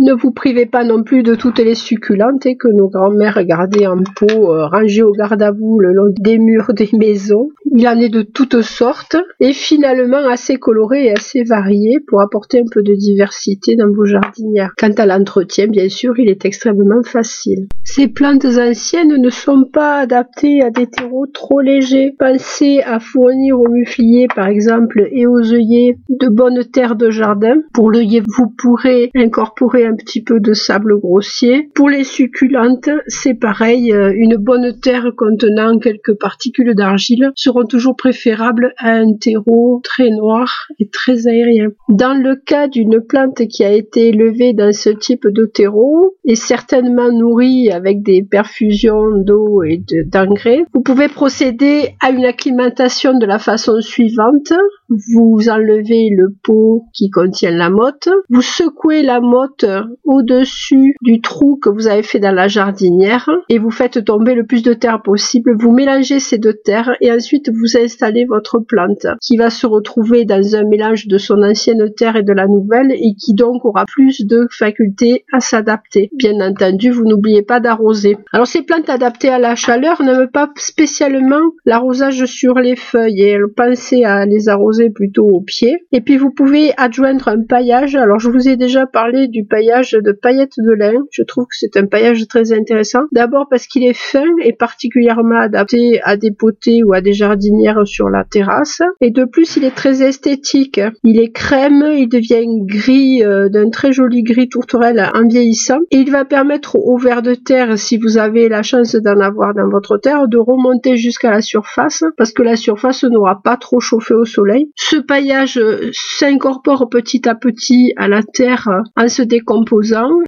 Ne 0.00 0.12
vous 0.12 0.30
privez 0.30 0.64
pas 0.64 0.84
non 0.84 1.02
plus 1.02 1.24
de 1.24 1.34
toutes 1.34 1.58
les 1.58 1.74
succulentes 1.74 2.46
que 2.56 2.68
nos 2.68 2.88
grands-mères 2.88 3.42
gardaient 3.44 3.88
en 3.88 3.96
pot 3.96 4.54
euh, 4.54 4.66
rangées 4.66 5.02
au 5.02 5.10
garde 5.10 5.42
à 5.42 5.50
vous 5.50 5.80
le 5.80 5.92
long 5.92 6.14
des 6.20 6.38
murs 6.38 6.72
des 6.72 6.88
maisons. 6.92 7.48
Il 7.74 7.88
en 7.88 7.98
est 7.98 8.08
de 8.08 8.22
toutes 8.22 8.62
sortes 8.62 9.16
et 9.40 9.52
finalement 9.52 10.28
assez 10.28 10.56
colorées 10.56 11.06
et 11.06 11.10
assez 11.10 11.42
variées 11.42 11.98
pour 12.06 12.20
apporter 12.20 12.60
un 12.60 12.70
peu 12.70 12.84
de 12.84 12.94
diversité 12.94 13.74
dans 13.74 13.90
vos 13.90 14.04
jardinières. 14.04 14.72
Quant 14.78 14.94
à 14.96 15.04
l'entretien, 15.04 15.66
bien 15.66 15.88
sûr, 15.88 16.16
il 16.16 16.28
est 16.28 16.44
extrêmement 16.44 17.02
facile. 17.02 17.66
Ces 17.82 18.06
plantes 18.06 18.44
anciennes 18.44 19.20
ne 19.20 19.30
sont 19.30 19.64
pas 19.64 19.98
adaptées 19.98 20.62
à 20.62 20.70
des 20.70 20.86
terreaux 20.86 21.26
trop 21.26 21.60
légers. 21.60 22.14
Pensez 22.16 22.82
à 22.86 23.00
fournir 23.00 23.58
aux 23.58 23.68
mufliers, 23.68 24.28
par 24.32 24.46
exemple, 24.46 25.08
et 25.10 25.26
aux 25.26 25.52
œillets 25.52 25.98
de 26.08 26.28
bonnes 26.28 26.64
terres 26.72 26.94
de 26.94 27.10
jardin. 27.10 27.56
Pour 27.74 27.90
l'œillet, 27.90 28.22
vous 28.36 28.54
pourrez 28.56 29.10
incorporer 29.16 29.87
un 29.88 29.96
petit 29.96 30.22
peu 30.22 30.40
de 30.40 30.52
sable 30.52 30.98
grossier. 31.00 31.70
Pour 31.74 31.88
les 31.88 32.04
succulentes, 32.04 32.90
c'est 33.06 33.34
pareil, 33.34 33.92
euh, 33.92 34.12
une 34.14 34.36
bonne 34.36 34.78
terre 34.80 35.10
contenant 35.16 35.78
quelques 35.78 36.18
particules 36.18 36.74
d'argile 36.74 37.32
seront 37.34 37.64
toujours 37.64 37.96
préférables 37.96 38.74
à 38.78 38.90
un 38.90 39.14
terreau 39.14 39.80
très 39.82 40.10
noir 40.10 40.66
et 40.78 40.88
très 40.88 41.26
aérien. 41.26 41.68
Dans 41.88 42.14
le 42.14 42.36
cas 42.36 42.68
d'une 42.68 43.00
plante 43.00 43.46
qui 43.48 43.64
a 43.64 43.72
été 43.72 44.08
élevée 44.08 44.52
dans 44.52 44.72
ce 44.72 44.90
type 44.90 45.26
de 45.26 45.46
terreau 45.46 46.16
et 46.24 46.34
certainement 46.34 47.10
nourrie 47.10 47.70
avec 47.70 48.02
des 48.02 48.22
perfusions 48.22 49.16
d'eau 49.16 49.62
et 49.62 49.82
d'engrais, 50.06 50.64
vous 50.74 50.82
pouvez 50.82 51.08
procéder 51.08 51.94
à 52.02 52.10
une 52.10 52.24
acclimatation 52.24 53.18
de 53.18 53.26
la 53.26 53.38
façon 53.38 53.80
suivante. 53.80 54.52
Vous 54.88 55.48
enlevez 55.48 56.10
le 56.16 56.34
pot 56.42 56.84
qui 56.94 57.10
contient 57.10 57.50
la 57.50 57.70
motte, 57.70 58.08
vous 58.30 58.42
secouez 58.42 59.02
la 59.02 59.20
motte 59.20 59.64
au-dessus 60.04 60.94
du 61.02 61.20
trou 61.20 61.58
que 61.60 61.68
vous 61.68 61.86
avez 61.86 62.02
fait 62.02 62.18
dans 62.18 62.32
la 62.32 62.48
jardinière 62.48 63.28
et 63.48 63.58
vous 63.58 63.70
faites 63.70 64.04
tomber 64.04 64.34
le 64.34 64.44
plus 64.44 64.62
de 64.62 64.72
terre 64.72 65.02
possible. 65.02 65.56
Vous 65.58 65.72
mélangez 65.72 66.20
ces 66.20 66.38
deux 66.38 66.54
terres 66.54 66.96
et 67.00 67.12
ensuite 67.12 67.50
vous 67.50 67.76
installez 67.76 68.24
votre 68.24 68.58
plante 68.58 69.06
qui 69.20 69.36
va 69.36 69.50
se 69.50 69.66
retrouver 69.66 70.24
dans 70.24 70.56
un 70.56 70.64
mélange 70.64 71.06
de 71.06 71.18
son 71.18 71.42
ancienne 71.42 71.92
terre 71.94 72.16
et 72.16 72.22
de 72.22 72.32
la 72.32 72.46
nouvelle 72.46 72.92
et 72.92 73.14
qui 73.18 73.34
donc 73.34 73.64
aura 73.64 73.84
plus 73.86 74.26
de 74.26 74.46
facultés 74.50 75.24
à 75.32 75.40
s'adapter. 75.40 76.10
Bien 76.14 76.40
entendu, 76.40 76.90
vous 76.90 77.04
n'oubliez 77.04 77.42
pas 77.42 77.60
d'arroser. 77.60 78.16
Alors 78.32 78.46
ces 78.46 78.62
plantes 78.62 78.88
adaptées 78.88 79.28
à 79.28 79.38
la 79.38 79.54
chaleur 79.54 80.02
n'aiment 80.02 80.28
pas 80.28 80.50
spécialement 80.56 81.40
l'arrosage 81.64 82.24
sur 82.26 82.54
les 82.54 82.76
feuilles 82.76 83.22
et 83.22 83.38
pensez 83.56 84.04
à 84.04 84.26
les 84.26 84.48
arroser 84.48 84.90
plutôt 84.90 85.26
au 85.26 85.40
pied. 85.40 85.76
Et 85.92 86.00
puis 86.00 86.16
vous 86.16 86.30
pouvez 86.30 86.72
adjoindre 86.76 87.28
un 87.28 87.42
paillage. 87.42 87.94
Alors 87.96 88.18
je 88.18 88.30
vous 88.30 88.48
ai 88.48 88.56
déjà 88.56 88.86
parlé 88.86 89.28
du 89.28 89.44
paillage 89.44 89.67
de 89.68 90.12
paillettes 90.12 90.58
de 90.58 90.72
lin. 90.72 91.04
Je 91.10 91.22
trouve 91.22 91.44
que 91.44 91.56
c'est 91.56 91.76
un 91.76 91.86
paillage 91.86 92.26
très 92.26 92.52
intéressant. 92.52 93.00
D'abord 93.12 93.46
parce 93.50 93.66
qu'il 93.66 93.84
est 93.84 93.96
fin 93.96 94.24
et 94.42 94.52
particulièrement 94.52 95.38
adapté 95.38 96.00
à 96.02 96.16
des 96.16 96.30
potées 96.30 96.82
ou 96.84 96.94
à 96.94 97.00
des 97.00 97.12
jardinières 97.12 97.86
sur 97.86 98.08
la 98.08 98.24
terrasse. 98.24 98.80
Et 99.00 99.10
de 99.10 99.24
plus, 99.24 99.56
il 99.56 99.64
est 99.64 99.74
très 99.74 100.02
esthétique. 100.02 100.80
Il 101.04 101.20
est 101.20 101.32
crème, 101.32 101.84
il 101.96 102.08
devient 102.08 102.46
gris, 102.64 103.22
euh, 103.22 103.48
d'un 103.48 103.70
très 103.70 103.92
joli 103.92 104.22
gris 104.22 104.48
tourterelle 104.48 105.10
en 105.14 105.26
vieillissant. 105.26 105.80
Et 105.90 105.98
il 105.98 106.10
va 106.10 106.24
permettre 106.24 106.76
au 106.76 106.96
ver 106.96 107.22
de 107.22 107.34
terre, 107.34 107.78
si 107.78 107.98
vous 107.98 108.16
avez 108.16 108.48
la 108.48 108.62
chance 108.62 108.94
d'en 108.94 109.20
avoir 109.20 109.54
dans 109.54 109.68
votre 109.68 109.98
terre, 109.98 110.28
de 110.28 110.38
remonter 110.38 110.96
jusqu'à 110.96 111.30
la 111.30 111.42
surface 111.42 112.04
parce 112.16 112.32
que 112.32 112.42
la 112.42 112.56
surface 112.56 113.04
n'aura 113.04 113.40
pas 113.42 113.56
trop 113.56 113.80
chauffé 113.80 114.14
au 114.14 114.24
soleil. 114.24 114.70
Ce 114.76 114.96
paillage 114.96 115.60
s'incorpore 115.92 116.88
petit 116.88 117.28
à 117.28 117.34
petit 117.34 117.92
à 117.96 118.08
la 118.08 118.22
terre 118.22 118.68
en 118.96 119.08
se 119.08 119.22
décomposant 119.22 119.57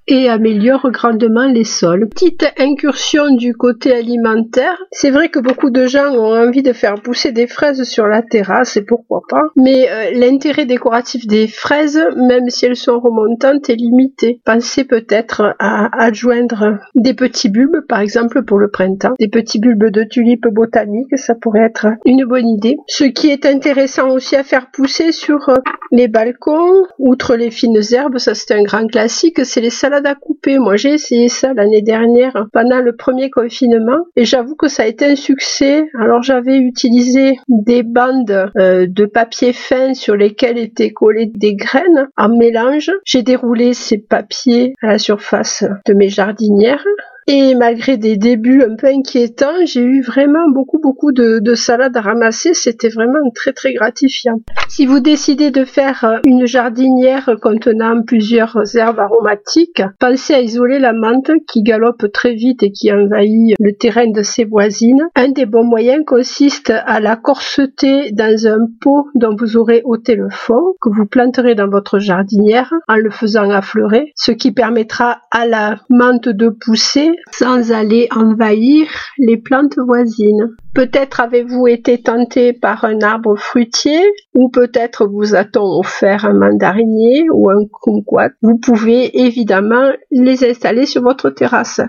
et 0.07 0.29
améliore 0.29 0.91
grandement 0.91 1.47
les 1.47 1.65
sols. 1.65 2.09
Petite 2.09 2.47
incursion 2.59 3.35
du 3.35 3.55
côté 3.55 3.93
alimentaire. 3.93 4.77
C'est 4.91 5.11
vrai 5.11 5.29
que 5.29 5.39
beaucoup 5.39 5.71
de 5.71 5.87
gens 5.87 6.13
ont 6.15 6.35
envie 6.35 6.63
de 6.63 6.73
faire 6.73 6.95
pousser 6.95 7.33
des 7.33 7.47
fraises 7.47 7.85
sur 7.85 8.07
la 8.07 8.23
terrasse 8.23 8.77
et 8.77 8.83
pourquoi 8.83 9.23
pas. 9.29 9.43
Mais 9.57 9.89
euh, 9.91 10.11
l'intérêt 10.15 10.67
décoratif 10.67 11.27
des 11.27 11.47
fraises, 11.47 12.01
même 12.17 12.49
si 12.49 12.67
elles 12.67 12.77
sont 12.77 12.99
remontantes, 12.99 13.71
est 13.71 13.77
limité. 13.77 14.41
Pensez 14.45 14.85
peut-être 14.85 15.55
à 15.59 15.89
adjoindre 16.03 16.79
des 16.95 17.15
petits 17.15 17.49
bulbes, 17.49 17.87
par 17.89 18.01
exemple 18.01 18.45
pour 18.45 18.59
le 18.59 18.71
printemps, 18.71 19.15
des 19.19 19.29
petits 19.29 19.59
bulbes 19.59 19.91
de 19.91 20.05
tulipes 20.05 20.49
botaniques, 20.49 21.17
ça 21.19 21.35
pourrait 21.35 21.65
être 21.65 21.87
une 22.05 22.25
bonne 22.25 22.49
idée. 22.49 22.77
Ce 22.87 23.05
qui 23.05 23.31
est 23.31 23.47
intéressant 23.47 24.11
aussi 24.11 24.37
à 24.37 24.45
faire 24.45 24.71
pousser 24.73 25.13
sur 25.13 25.49
euh, 25.49 25.57
les 25.93 26.09
balcons, 26.09 26.85
outre 26.99 27.37
les 27.37 27.51
fines 27.51 27.81
herbes, 27.93 28.19
ça 28.19 28.35
c'est 28.35 28.55
un 28.55 28.63
grand 28.63 28.87
classique, 28.87 29.20
c'est 29.43 29.61
les 29.61 29.71
salades 29.71 30.07
à 30.07 30.15
couper. 30.15 30.59
Moi 30.59 30.77
j'ai 30.77 30.95
essayé 30.95 31.29
ça 31.29 31.53
l'année 31.55 31.83
dernière 31.83 32.47
pendant 32.53 32.81
le 32.81 32.95
premier 32.97 33.31
confinement 33.31 34.07
et 34.17 34.25
j'avoue 34.25 34.57
que 34.57 34.69
ça 34.69 34.85
a 34.85 34.87
été 34.87 35.07
un 35.07 35.17
succès. 35.17 35.89
Alors 35.99 36.23
j'avais 36.23 36.57
utilisé 36.57 37.39
des 37.49 37.83
bandes 37.83 38.51
euh, 38.59 38.87
de 38.89 39.07
papier 39.07 39.53
fin 39.53 39.95
sur 39.95 40.17
lesquelles 40.17 40.59
étaient 40.59 40.93
collées 40.93 41.31
des 41.35 41.55
graines 41.55 42.09
en 42.17 42.29
mélange. 42.29 42.91
J'ai 43.05 43.23
déroulé 43.23 43.75
ces 43.75 43.99
papiers 43.99 44.75
à 44.83 44.89
la 44.89 44.99
surface 44.99 45.65
de 45.87 45.95
mes 45.95 46.09
jardinières 46.09 46.85
et 47.33 47.55
malgré 47.55 47.97
des 47.97 48.17
débuts 48.17 48.65
un 48.65 48.75
peu 48.75 48.89
inquiétants, 48.89 49.65
j'ai 49.65 49.83
eu 49.83 50.03
vraiment 50.03 50.51
beaucoup 50.53 50.81
beaucoup 50.81 51.13
de, 51.13 51.55
salades 51.55 51.97
à 51.97 52.01
ramasser. 52.01 52.55
C'était 52.55 52.89
vraiment 52.89 53.31
très 53.33 53.53
très 53.53 53.73
gratifiant. 53.73 54.41
Si 54.69 54.85
vous 54.85 54.99
décidez 54.99 55.53
de 55.53 55.65
faire 55.65 56.03
euh, 56.03 56.19
une 56.25 56.47
jardinière 56.47 57.31
contenant 57.41 58.03
plusieurs 58.03 58.59
herbes 58.75 58.99
aromatiques, 58.99 59.83
pensez 60.01 60.35
à 60.35 60.41
isoler 60.41 60.81
la 60.81 60.93
menthe 60.93 61.31
qui 61.47 61.63
galope 61.63 62.11
très 62.13 62.35
vite 62.35 62.65
et 62.65 62.73
qui 62.73 62.93
envahit 62.93 63.55
le 63.61 63.77
terrain 63.77 64.11
de 64.11 64.23
ses 64.23 64.45
voisines. 64.45 65.07
Un 65.15 65.29
des 65.29 65.47
bons 65.47 65.65
moyens 65.65 66.05
consiste 66.05 66.73
à 66.85 66.99
la 66.99 67.15
corseter 67.15 68.11
dans 68.11 68.49
un 68.49 68.67
pot 68.81 69.07
dont 69.15 69.37
vous 69.39 69.57
aurez 69.57 69.83
ôté 69.85 70.17
le 70.17 70.31
fond, 70.31 70.75
que 70.81 70.89
vous 70.89 71.07
planterez 71.07 71.55
dans 71.55 71.69
votre 71.69 72.01
jardinière 72.01 72.73
en 72.89 72.97
le 72.97 73.11
faisant 73.11 73.51
affleurer, 73.51 74.13
ce 74.17 74.33
qui 74.33 74.51
permettra 74.51 75.21
à 75.31 75.47
la 75.47 75.77
menthe 75.91 76.29
de 76.29 76.49
pousser 76.49 77.13
sans 77.33 77.73
aller 77.73 78.09
envahir 78.15 78.87
les 79.19 79.37
plantes 79.37 79.79
voisines. 79.79 80.57
Peut-être 80.75 81.21
avez-vous 81.21 81.67
été 81.67 82.03
tenté 82.03 82.53
par 82.53 82.85
un 82.85 83.01
arbre 83.01 83.37
fruitier 83.37 84.01
ou 84.35 84.51
peut-être 84.51 85.07
vous 85.07 85.35
a-t-on 85.35 85.79
offert 85.79 86.25
un 86.25 86.35
mandarinier 86.35 87.25
ou 87.33 87.51
un 87.51 87.65
kumquat. 87.83 88.31
Vous 88.43 88.59
pouvez 88.59 89.21
évidemment 89.21 89.91
les 90.11 90.49
installer 90.49 90.87
sur 90.87 91.03
votre 91.03 91.31
terrasse. 91.31 91.81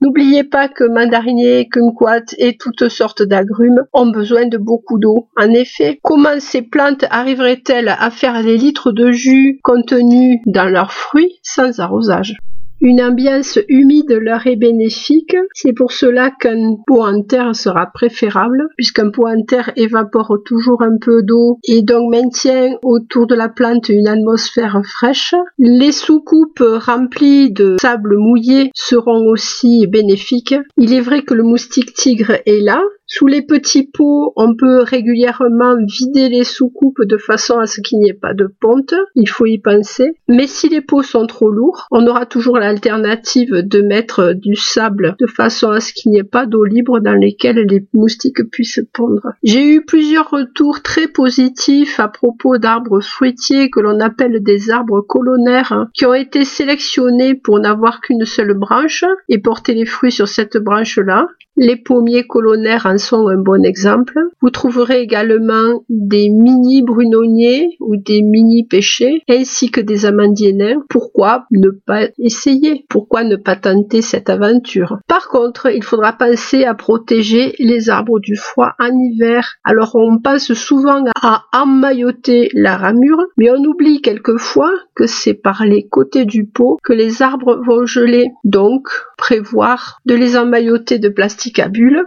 N'oubliez 0.00 0.44
pas 0.44 0.68
que 0.68 0.84
mandarinier, 0.84 1.68
kumquat 1.68 2.24
et 2.38 2.56
toutes 2.56 2.88
sortes 2.88 3.22
d'agrumes 3.22 3.84
ont 3.92 4.10
besoin 4.10 4.46
de 4.46 4.58
beaucoup 4.58 4.98
d'eau. 4.98 5.28
En 5.36 5.50
effet, 5.50 5.98
comment 6.02 6.38
ces 6.38 6.62
plantes 6.62 7.04
arriveraient-elles 7.10 7.88
à 7.88 8.10
faire 8.10 8.40
les 8.42 8.56
litres 8.56 8.92
de 8.92 9.10
jus 9.10 9.60
contenus 9.62 10.38
dans 10.46 10.68
leurs 10.68 10.92
fruits 10.92 11.40
sans 11.42 11.80
arrosage? 11.80 12.36
Une 12.80 13.00
ambiance 13.00 13.58
humide 13.68 14.12
leur 14.12 14.46
est 14.46 14.56
bénéfique. 14.56 15.36
C'est 15.54 15.72
pour 15.72 15.92
cela 15.92 16.30
qu'un 16.30 16.76
pot 16.86 17.02
en 17.02 17.22
terre 17.22 17.54
sera 17.56 17.86
préférable, 17.86 18.68
puisqu'un 18.76 19.10
pot 19.10 19.26
en 19.26 19.42
terre 19.42 19.72
évapore 19.76 20.38
toujours 20.44 20.82
un 20.82 20.98
peu 21.00 21.22
d'eau 21.22 21.58
et 21.64 21.82
donc 21.82 22.10
maintient 22.10 22.76
autour 22.82 23.26
de 23.26 23.34
la 23.34 23.48
plante 23.48 23.88
une 23.88 24.08
atmosphère 24.08 24.82
fraîche. 24.84 25.34
Les 25.58 25.92
soucoupes 25.92 26.62
remplies 26.62 27.52
de 27.52 27.76
sable 27.80 28.16
mouillé 28.18 28.70
seront 28.74 29.28
aussi 29.28 29.86
bénéfiques. 29.86 30.54
Il 30.76 30.92
est 30.92 31.00
vrai 31.00 31.22
que 31.22 31.34
le 31.34 31.42
moustique 31.42 31.94
tigre 31.94 32.32
est 32.44 32.62
là, 32.62 32.82
sous 33.06 33.26
les 33.26 33.42
petits 33.42 33.86
pots, 33.86 34.32
on 34.36 34.56
peut 34.56 34.80
régulièrement 34.80 35.76
vider 35.76 36.30
les 36.30 36.44
soucoupes 36.44 37.02
de 37.02 37.18
façon 37.18 37.58
à 37.58 37.66
ce 37.66 37.80
qu'il 37.82 37.98
n'y 37.98 38.08
ait 38.08 38.14
pas 38.14 38.32
de 38.32 38.48
ponte. 38.60 38.94
Il 39.14 39.28
faut 39.28 39.44
y 39.44 39.58
penser. 39.58 40.12
Mais 40.26 40.46
si 40.46 40.70
les 40.70 40.80
pots 40.80 41.02
sont 41.02 41.26
trop 41.26 41.50
lourds, 41.50 41.86
on 41.90 42.06
aura 42.06 42.24
toujours 42.24 42.58
l'alternative 42.58 43.52
de 43.52 43.82
mettre 43.82 44.32
du 44.32 44.54
sable 44.56 45.16
de 45.20 45.26
façon 45.26 45.70
à 45.70 45.80
ce 45.80 45.92
qu'il 45.92 46.12
n'y 46.12 46.18
ait 46.18 46.24
pas 46.24 46.46
d'eau 46.46 46.64
libre 46.64 47.00
dans 47.00 47.14
lesquelles 47.14 47.66
les 47.68 47.86
moustiques 47.92 48.50
puissent 48.50 48.80
pondre. 48.92 49.34
J'ai 49.42 49.64
eu 49.64 49.84
plusieurs 49.84 50.30
retours 50.30 50.80
très 50.82 51.06
positifs 51.06 52.00
à 52.00 52.08
propos 52.08 52.56
d'arbres 52.56 53.00
fruitiers 53.00 53.70
que 53.70 53.80
l'on 53.80 54.00
appelle 54.00 54.42
des 54.42 54.70
arbres 54.70 55.02
colonnaires 55.02 55.72
hein, 55.72 55.90
qui 55.92 56.06
ont 56.06 56.14
été 56.14 56.44
sélectionnés 56.44 57.34
pour 57.34 57.60
n'avoir 57.60 58.00
qu'une 58.00 58.24
seule 58.24 58.54
branche 58.54 59.04
et 59.28 59.38
porter 59.38 59.74
les 59.74 59.86
fruits 59.86 60.12
sur 60.12 60.28
cette 60.28 60.56
branche-là. 60.56 61.28
Les 61.56 61.76
pommiers 61.76 62.26
colonnaires 62.26 62.86
en 62.86 62.98
sont 62.98 63.28
un 63.28 63.40
bon 63.40 63.64
exemple. 63.64 64.18
Vous 64.40 64.50
trouverez 64.50 65.00
également 65.00 65.84
des 65.88 66.28
mini 66.28 66.82
brunonniers 66.82 67.76
ou 67.78 67.96
des 67.96 68.22
mini 68.22 68.66
pêchers 68.66 69.22
ainsi 69.28 69.70
que 69.70 69.80
des 69.80 70.04
amandiers 70.04 70.52
nains. 70.52 70.82
Pourquoi 70.88 71.46
ne 71.52 71.70
pas 71.70 72.08
essayer? 72.18 72.84
Pourquoi 72.88 73.22
ne 73.22 73.36
pas 73.36 73.54
tenter 73.54 74.02
cette 74.02 74.30
aventure? 74.30 74.98
Par 75.06 75.28
contre, 75.28 75.70
il 75.72 75.84
faudra 75.84 76.12
penser 76.12 76.64
à 76.64 76.74
protéger 76.74 77.54
les 77.60 77.88
arbres 77.88 78.18
du 78.18 78.34
froid 78.34 78.72
en 78.80 78.90
hiver. 78.98 79.54
Alors 79.62 79.94
on 79.94 80.18
pense 80.18 80.52
souvent 80.54 81.04
à 81.22 81.44
emmailloter 81.52 82.48
la 82.54 82.76
ramure, 82.76 83.22
mais 83.36 83.50
on 83.50 83.62
oublie 83.62 84.02
quelquefois 84.02 84.72
que 84.96 85.06
c'est 85.06 85.34
par 85.34 85.64
les 85.64 85.86
côtés 85.86 86.24
du 86.24 86.46
pot 86.46 86.78
que 86.82 86.92
les 86.92 87.22
arbres 87.22 87.60
vont 87.64 87.86
geler. 87.86 88.26
Donc, 88.44 88.88
prévoir 89.16 90.00
de 90.04 90.14
les 90.14 90.36
emmailloter 90.36 90.98
de 90.98 91.08
plastique 91.08 91.43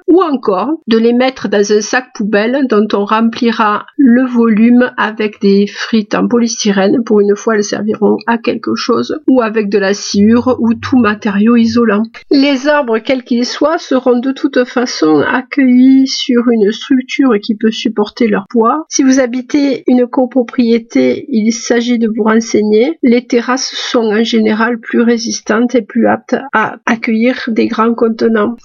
ou 0.08 0.22
encore 0.22 0.72
de 0.88 0.98
les 0.98 1.14
mettre 1.14 1.48
dans 1.48 1.72
un 1.72 1.82
sac 1.82 2.08
poubelle 2.14 2.68
dont 2.70 2.88
on 2.94 3.06
remplira 3.06 3.86
le 3.98 4.26
volume 4.26 4.92
avec 4.98 5.42
des 5.42 5.68
frites 5.68 6.16
en 6.16 6.28
polystyrène. 6.28 7.04
Pour 7.04 7.22
une 7.22 7.36
fois, 7.36 7.56
elles 7.56 7.64
serviront 7.64 8.18
à 8.28 8.38
quelque 8.38 8.76
chose 8.76 9.20
ou 9.28 9.42
avec 9.42 9.70
de 9.70 9.78
la 9.78 9.94
sciure 9.94 10.58
ou 10.60 10.74
tout 10.74 10.98
matériau 10.98 11.56
isolant. 11.56 12.04
Les 12.32 12.68
arbres, 12.68 13.00
quels 13.00 13.24
qu'ils 13.24 13.46
soient, 13.46 13.78
seront 13.78 14.20
de 14.20 14.32
toute 14.32 14.64
façon 14.66 15.22
accueillis 15.22 16.08
sur 16.08 16.50
une 16.50 16.72
structure 16.72 17.34
qui 17.42 17.56
peut 17.56 17.72
supporter 17.72 18.28
leur 18.28 18.46
poids. 18.50 18.86
Si 18.90 19.04
vous 19.04 19.20
habitez 19.20 19.84
une 19.88 20.08
copropriété, 20.08 21.26
il 21.30 21.52
s'agit 21.52 22.00
de 22.00 22.08
vous 22.08 22.24
renseigner. 22.24 22.98
Les 23.04 23.26
terrasses 23.26 23.74
sont 23.74 24.06
en 24.06 24.24
général 24.24 24.80
plus 24.80 25.02
résistantes 25.02 25.76
et 25.76 25.82
plus 25.82 26.08
aptes 26.08 26.36
à 26.54 26.78
accueillir 26.86 27.44
des 27.48 27.68
grands 27.68 27.94
contenants. 27.94 28.56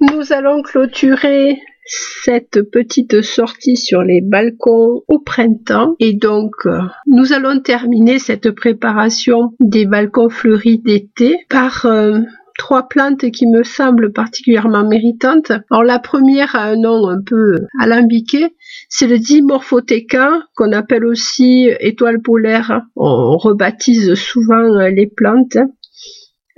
Nous 0.00 0.32
allons 0.34 0.60
clôturer 0.60 1.58
cette 1.86 2.60
petite 2.70 3.22
sortie 3.22 3.76
sur 3.76 4.02
les 4.02 4.20
balcons 4.20 5.02
au 5.08 5.18
printemps 5.20 5.94
et 6.00 6.12
donc 6.12 6.52
euh, 6.66 6.80
nous 7.06 7.32
allons 7.32 7.60
terminer 7.60 8.18
cette 8.18 8.50
préparation 8.50 9.54
des 9.60 9.86
balcons 9.86 10.28
fleuris 10.28 10.80
d'été 10.80 11.38
par 11.48 11.86
euh, 11.86 12.18
trois 12.58 12.88
plantes 12.88 13.30
qui 13.30 13.46
me 13.46 13.62
semblent 13.62 14.12
particulièrement 14.12 14.86
méritantes. 14.86 15.52
Alors 15.70 15.84
la 15.84 15.98
première 15.98 16.56
a 16.56 16.64
un 16.64 16.76
nom 16.76 17.08
un 17.08 17.22
peu 17.22 17.60
alambiqué, 17.80 18.54
c'est 18.90 19.06
le 19.06 19.18
Dimorphotheca 19.18 20.42
qu'on 20.56 20.72
appelle 20.72 21.06
aussi 21.06 21.70
étoile 21.80 22.20
polaire. 22.20 22.82
On 22.96 23.36
rebaptise 23.38 24.14
souvent 24.14 24.88
les 24.88 25.06
plantes. 25.06 25.56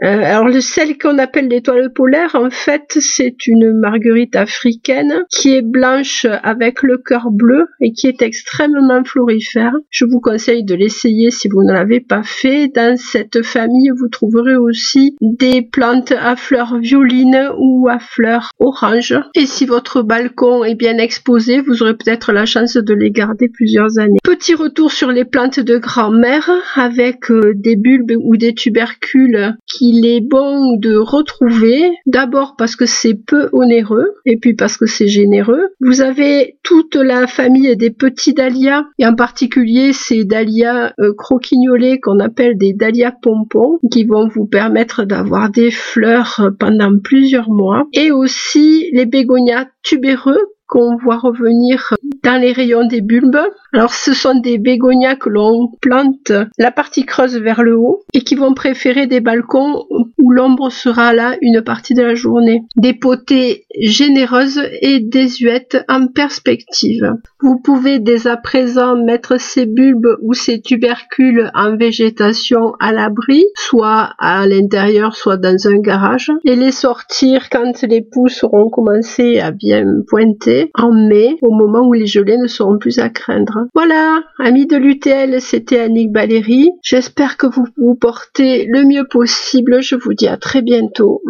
Euh, 0.04 0.22
alors 0.22 0.48
celle 0.60 0.96
qu'on 0.96 1.18
appelle 1.18 1.48
l'étoile 1.48 1.92
polaire, 1.92 2.34
en 2.34 2.50
fait, 2.50 2.84
c'est 3.00 3.46
une 3.46 3.72
marguerite 3.78 4.36
africaine 4.36 5.24
qui 5.30 5.54
est 5.54 5.62
blanche 5.62 6.26
avec 6.42 6.82
le 6.82 6.98
cœur 6.98 7.30
bleu 7.30 7.66
et 7.80 7.92
qui 7.92 8.06
est 8.06 8.22
extrêmement 8.22 9.02
florifère. 9.04 9.72
Je 9.90 10.04
vous 10.04 10.20
conseille 10.20 10.64
de 10.64 10.74
l'essayer 10.74 11.30
si 11.30 11.48
vous 11.48 11.64
ne 11.64 11.72
l'avez 11.72 12.00
pas 12.00 12.22
fait. 12.22 12.68
Dans 12.68 12.96
cette 12.96 13.42
famille, 13.42 13.90
vous 13.96 14.08
trouverez 14.08 14.56
aussi 14.56 15.16
des 15.20 15.62
plantes 15.62 16.12
à 16.12 16.36
fleurs 16.36 16.78
violines 16.78 17.50
ou 17.58 17.88
à 17.88 17.98
fleurs 17.98 18.50
orange. 18.58 19.14
Et 19.34 19.46
si 19.46 19.66
votre 19.66 20.02
balcon 20.02 20.64
est 20.64 20.74
bien 20.74 20.98
exposé, 20.98 21.60
vous 21.60 21.82
aurez 21.82 21.96
peut-être 21.96 22.32
la 22.32 22.46
chance 22.46 22.76
de 22.76 22.94
les 22.94 23.10
garder 23.10 23.48
plusieurs 23.48 23.98
années. 23.98 24.18
Petit 24.22 24.54
retour 24.54 24.92
sur 24.92 25.10
les 25.10 25.24
plantes 25.24 25.60
de 25.60 25.78
grand-mère 25.78 26.50
avec 26.76 27.30
euh, 27.30 27.52
des 27.54 27.76
bulbes 27.76 28.12
ou 28.22 28.36
des 28.36 28.54
tubercules 28.54 29.56
qu'il 29.88 30.06
est 30.06 30.20
bon 30.20 30.76
de 30.76 30.96
retrouver. 30.96 31.90
D'abord 32.06 32.56
parce 32.56 32.76
que 32.76 32.86
c'est 32.86 33.14
peu 33.14 33.48
onéreux 33.52 34.14
et 34.26 34.36
puis 34.38 34.54
parce 34.54 34.76
que 34.76 34.86
c'est 34.86 35.08
généreux. 35.08 35.68
Vous 35.80 36.00
avez 36.00 36.58
toute 36.62 36.96
la 36.96 37.26
famille 37.26 37.74
des 37.76 37.90
petits 37.90 38.34
dahlias 38.34 38.84
et 38.98 39.06
en 39.06 39.14
particulier 39.14 39.92
ces 39.92 40.24
dahlias 40.24 40.92
euh, 41.00 41.12
croquignolés 41.16 42.00
qu'on 42.00 42.20
appelle 42.20 42.58
des 42.58 42.72
dahlias 42.72 43.12
pompons 43.22 43.78
qui 43.90 44.04
vont 44.04 44.28
vous 44.28 44.46
permettre 44.46 45.04
d'avoir 45.04 45.50
des 45.50 45.70
fleurs 45.70 46.50
pendant 46.58 46.98
plusieurs 46.98 47.50
mois 47.50 47.84
et 47.92 48.10
aussi 48.10 48.90
les 48.92 49.06
bégonias 49.06 49.66
tubéreux 49.82 50.40
qu'on 50.68 50.96
voit 50.96 51.18
revenir 51.18 51.94
dans 52.22 52.40
les 52.40 52.52
rayons 52.52 52.86
des 52.86 53.00
bulbes. 53.00 53.40
Alors 53.72 53.94
ce 53.94 54.12
sont 54.12 54.38
des 54.38 54.58
bégonias 54.58 55.16
que 55.16 55.30
l'on 55.30 55.68
plante 55.80 56.32
la 56.58 56.70
partie 56.70 57.04
creuse 57.04 57.38
vers 57.38 57.62
le 57.62 57.76
haut 57.76 58.02
et 58.12 58.20
qui 58.20 58.34
vont 58.34 58.54
préférer 58.54 59.06
des 59.06 59.20
balcons 59.20 59.84
où 60.18 60.30
l'ombre 60.30 60.70
sera 60.70 61.12
là 61.12 61.36
une 61.40 61.62
partie 61.62 61.94
de 61.94 62.02
la 62.02 62.14
journée. 62.14 62.64
Des 62.76 62.92
potées 62.92 63.64
généreuses 63.80 64.60
et 64.80 65.00
désuètes 65.00 65.84
en 65.88 66.06
perspective. 66.08 67.14
Vous 67.40 67.58
pouvez 67.58 67.98
dès 67.98 68.26
à 68.26 68.36
présent 68.36 68.96
mettre 68.96 69.40
ces 69.40 69.66
bulbes 69.66 70.16
ou 70.22 70.34
ces 70.34 70.60
tubercules 70.60 71.50
en 71.54 71.76
végétation 71.76 72.72
à 72.80 72.92
l'abri, 72.92 73.44
soit 73.56 74.10
à 74.18 74.46
l'intérieur, 74.46 75.16
soit 75.16 75.36
dans 75.36 75.68
un 75.68 75.78
garage, 75.78 76.30
et 76.44 76.56
les 76.56 76.72
sortir 76.72 77.48
quand 77.50 77.82
les 77.82 78.02
pousses 78.02 78.42
auront 78.44 78.70
commencé 78.70 79.38
à 79.38 79.50
bien 79.50 79.84
pointer 80.08 80.70
en 80.74 80.92
mai, 80.92 81.36
au 81.42 81.52
moment 81.52 81.86
où 81.86 81.92
les 81.92 82.06
gelées 82.06 82.38
ne 82.38 82.46
seront 82.46 82.78
plus 82.78 82.98
à 82.98 83.08
craindre. 83.08 83.66
Voilà, 83.74 84.22
amis 84.38 84.66
de 84.66 84.76
l'UTL, 84.76 85.40
c'était 85.40 85.80
Annick 85.80 86.12
Valérie. 86.12 86.70
J'espère 86.82 87.36
que 87.36 87.46
vous 87.46 87.66
vous 87.76 87.94
portez 87.94 88.66
le 88.66 88.84
mieux 88.84 89.06
possible. 89.08 89.82
Je 89.82 89.96
vous 89.96 90.14
dis 90.14 90.28
à 90.28 90.36
très 90.36 90.62
bientôt. 90.62 91.22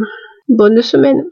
Bonne 0.48 0.80
semaine. 0.80 1.24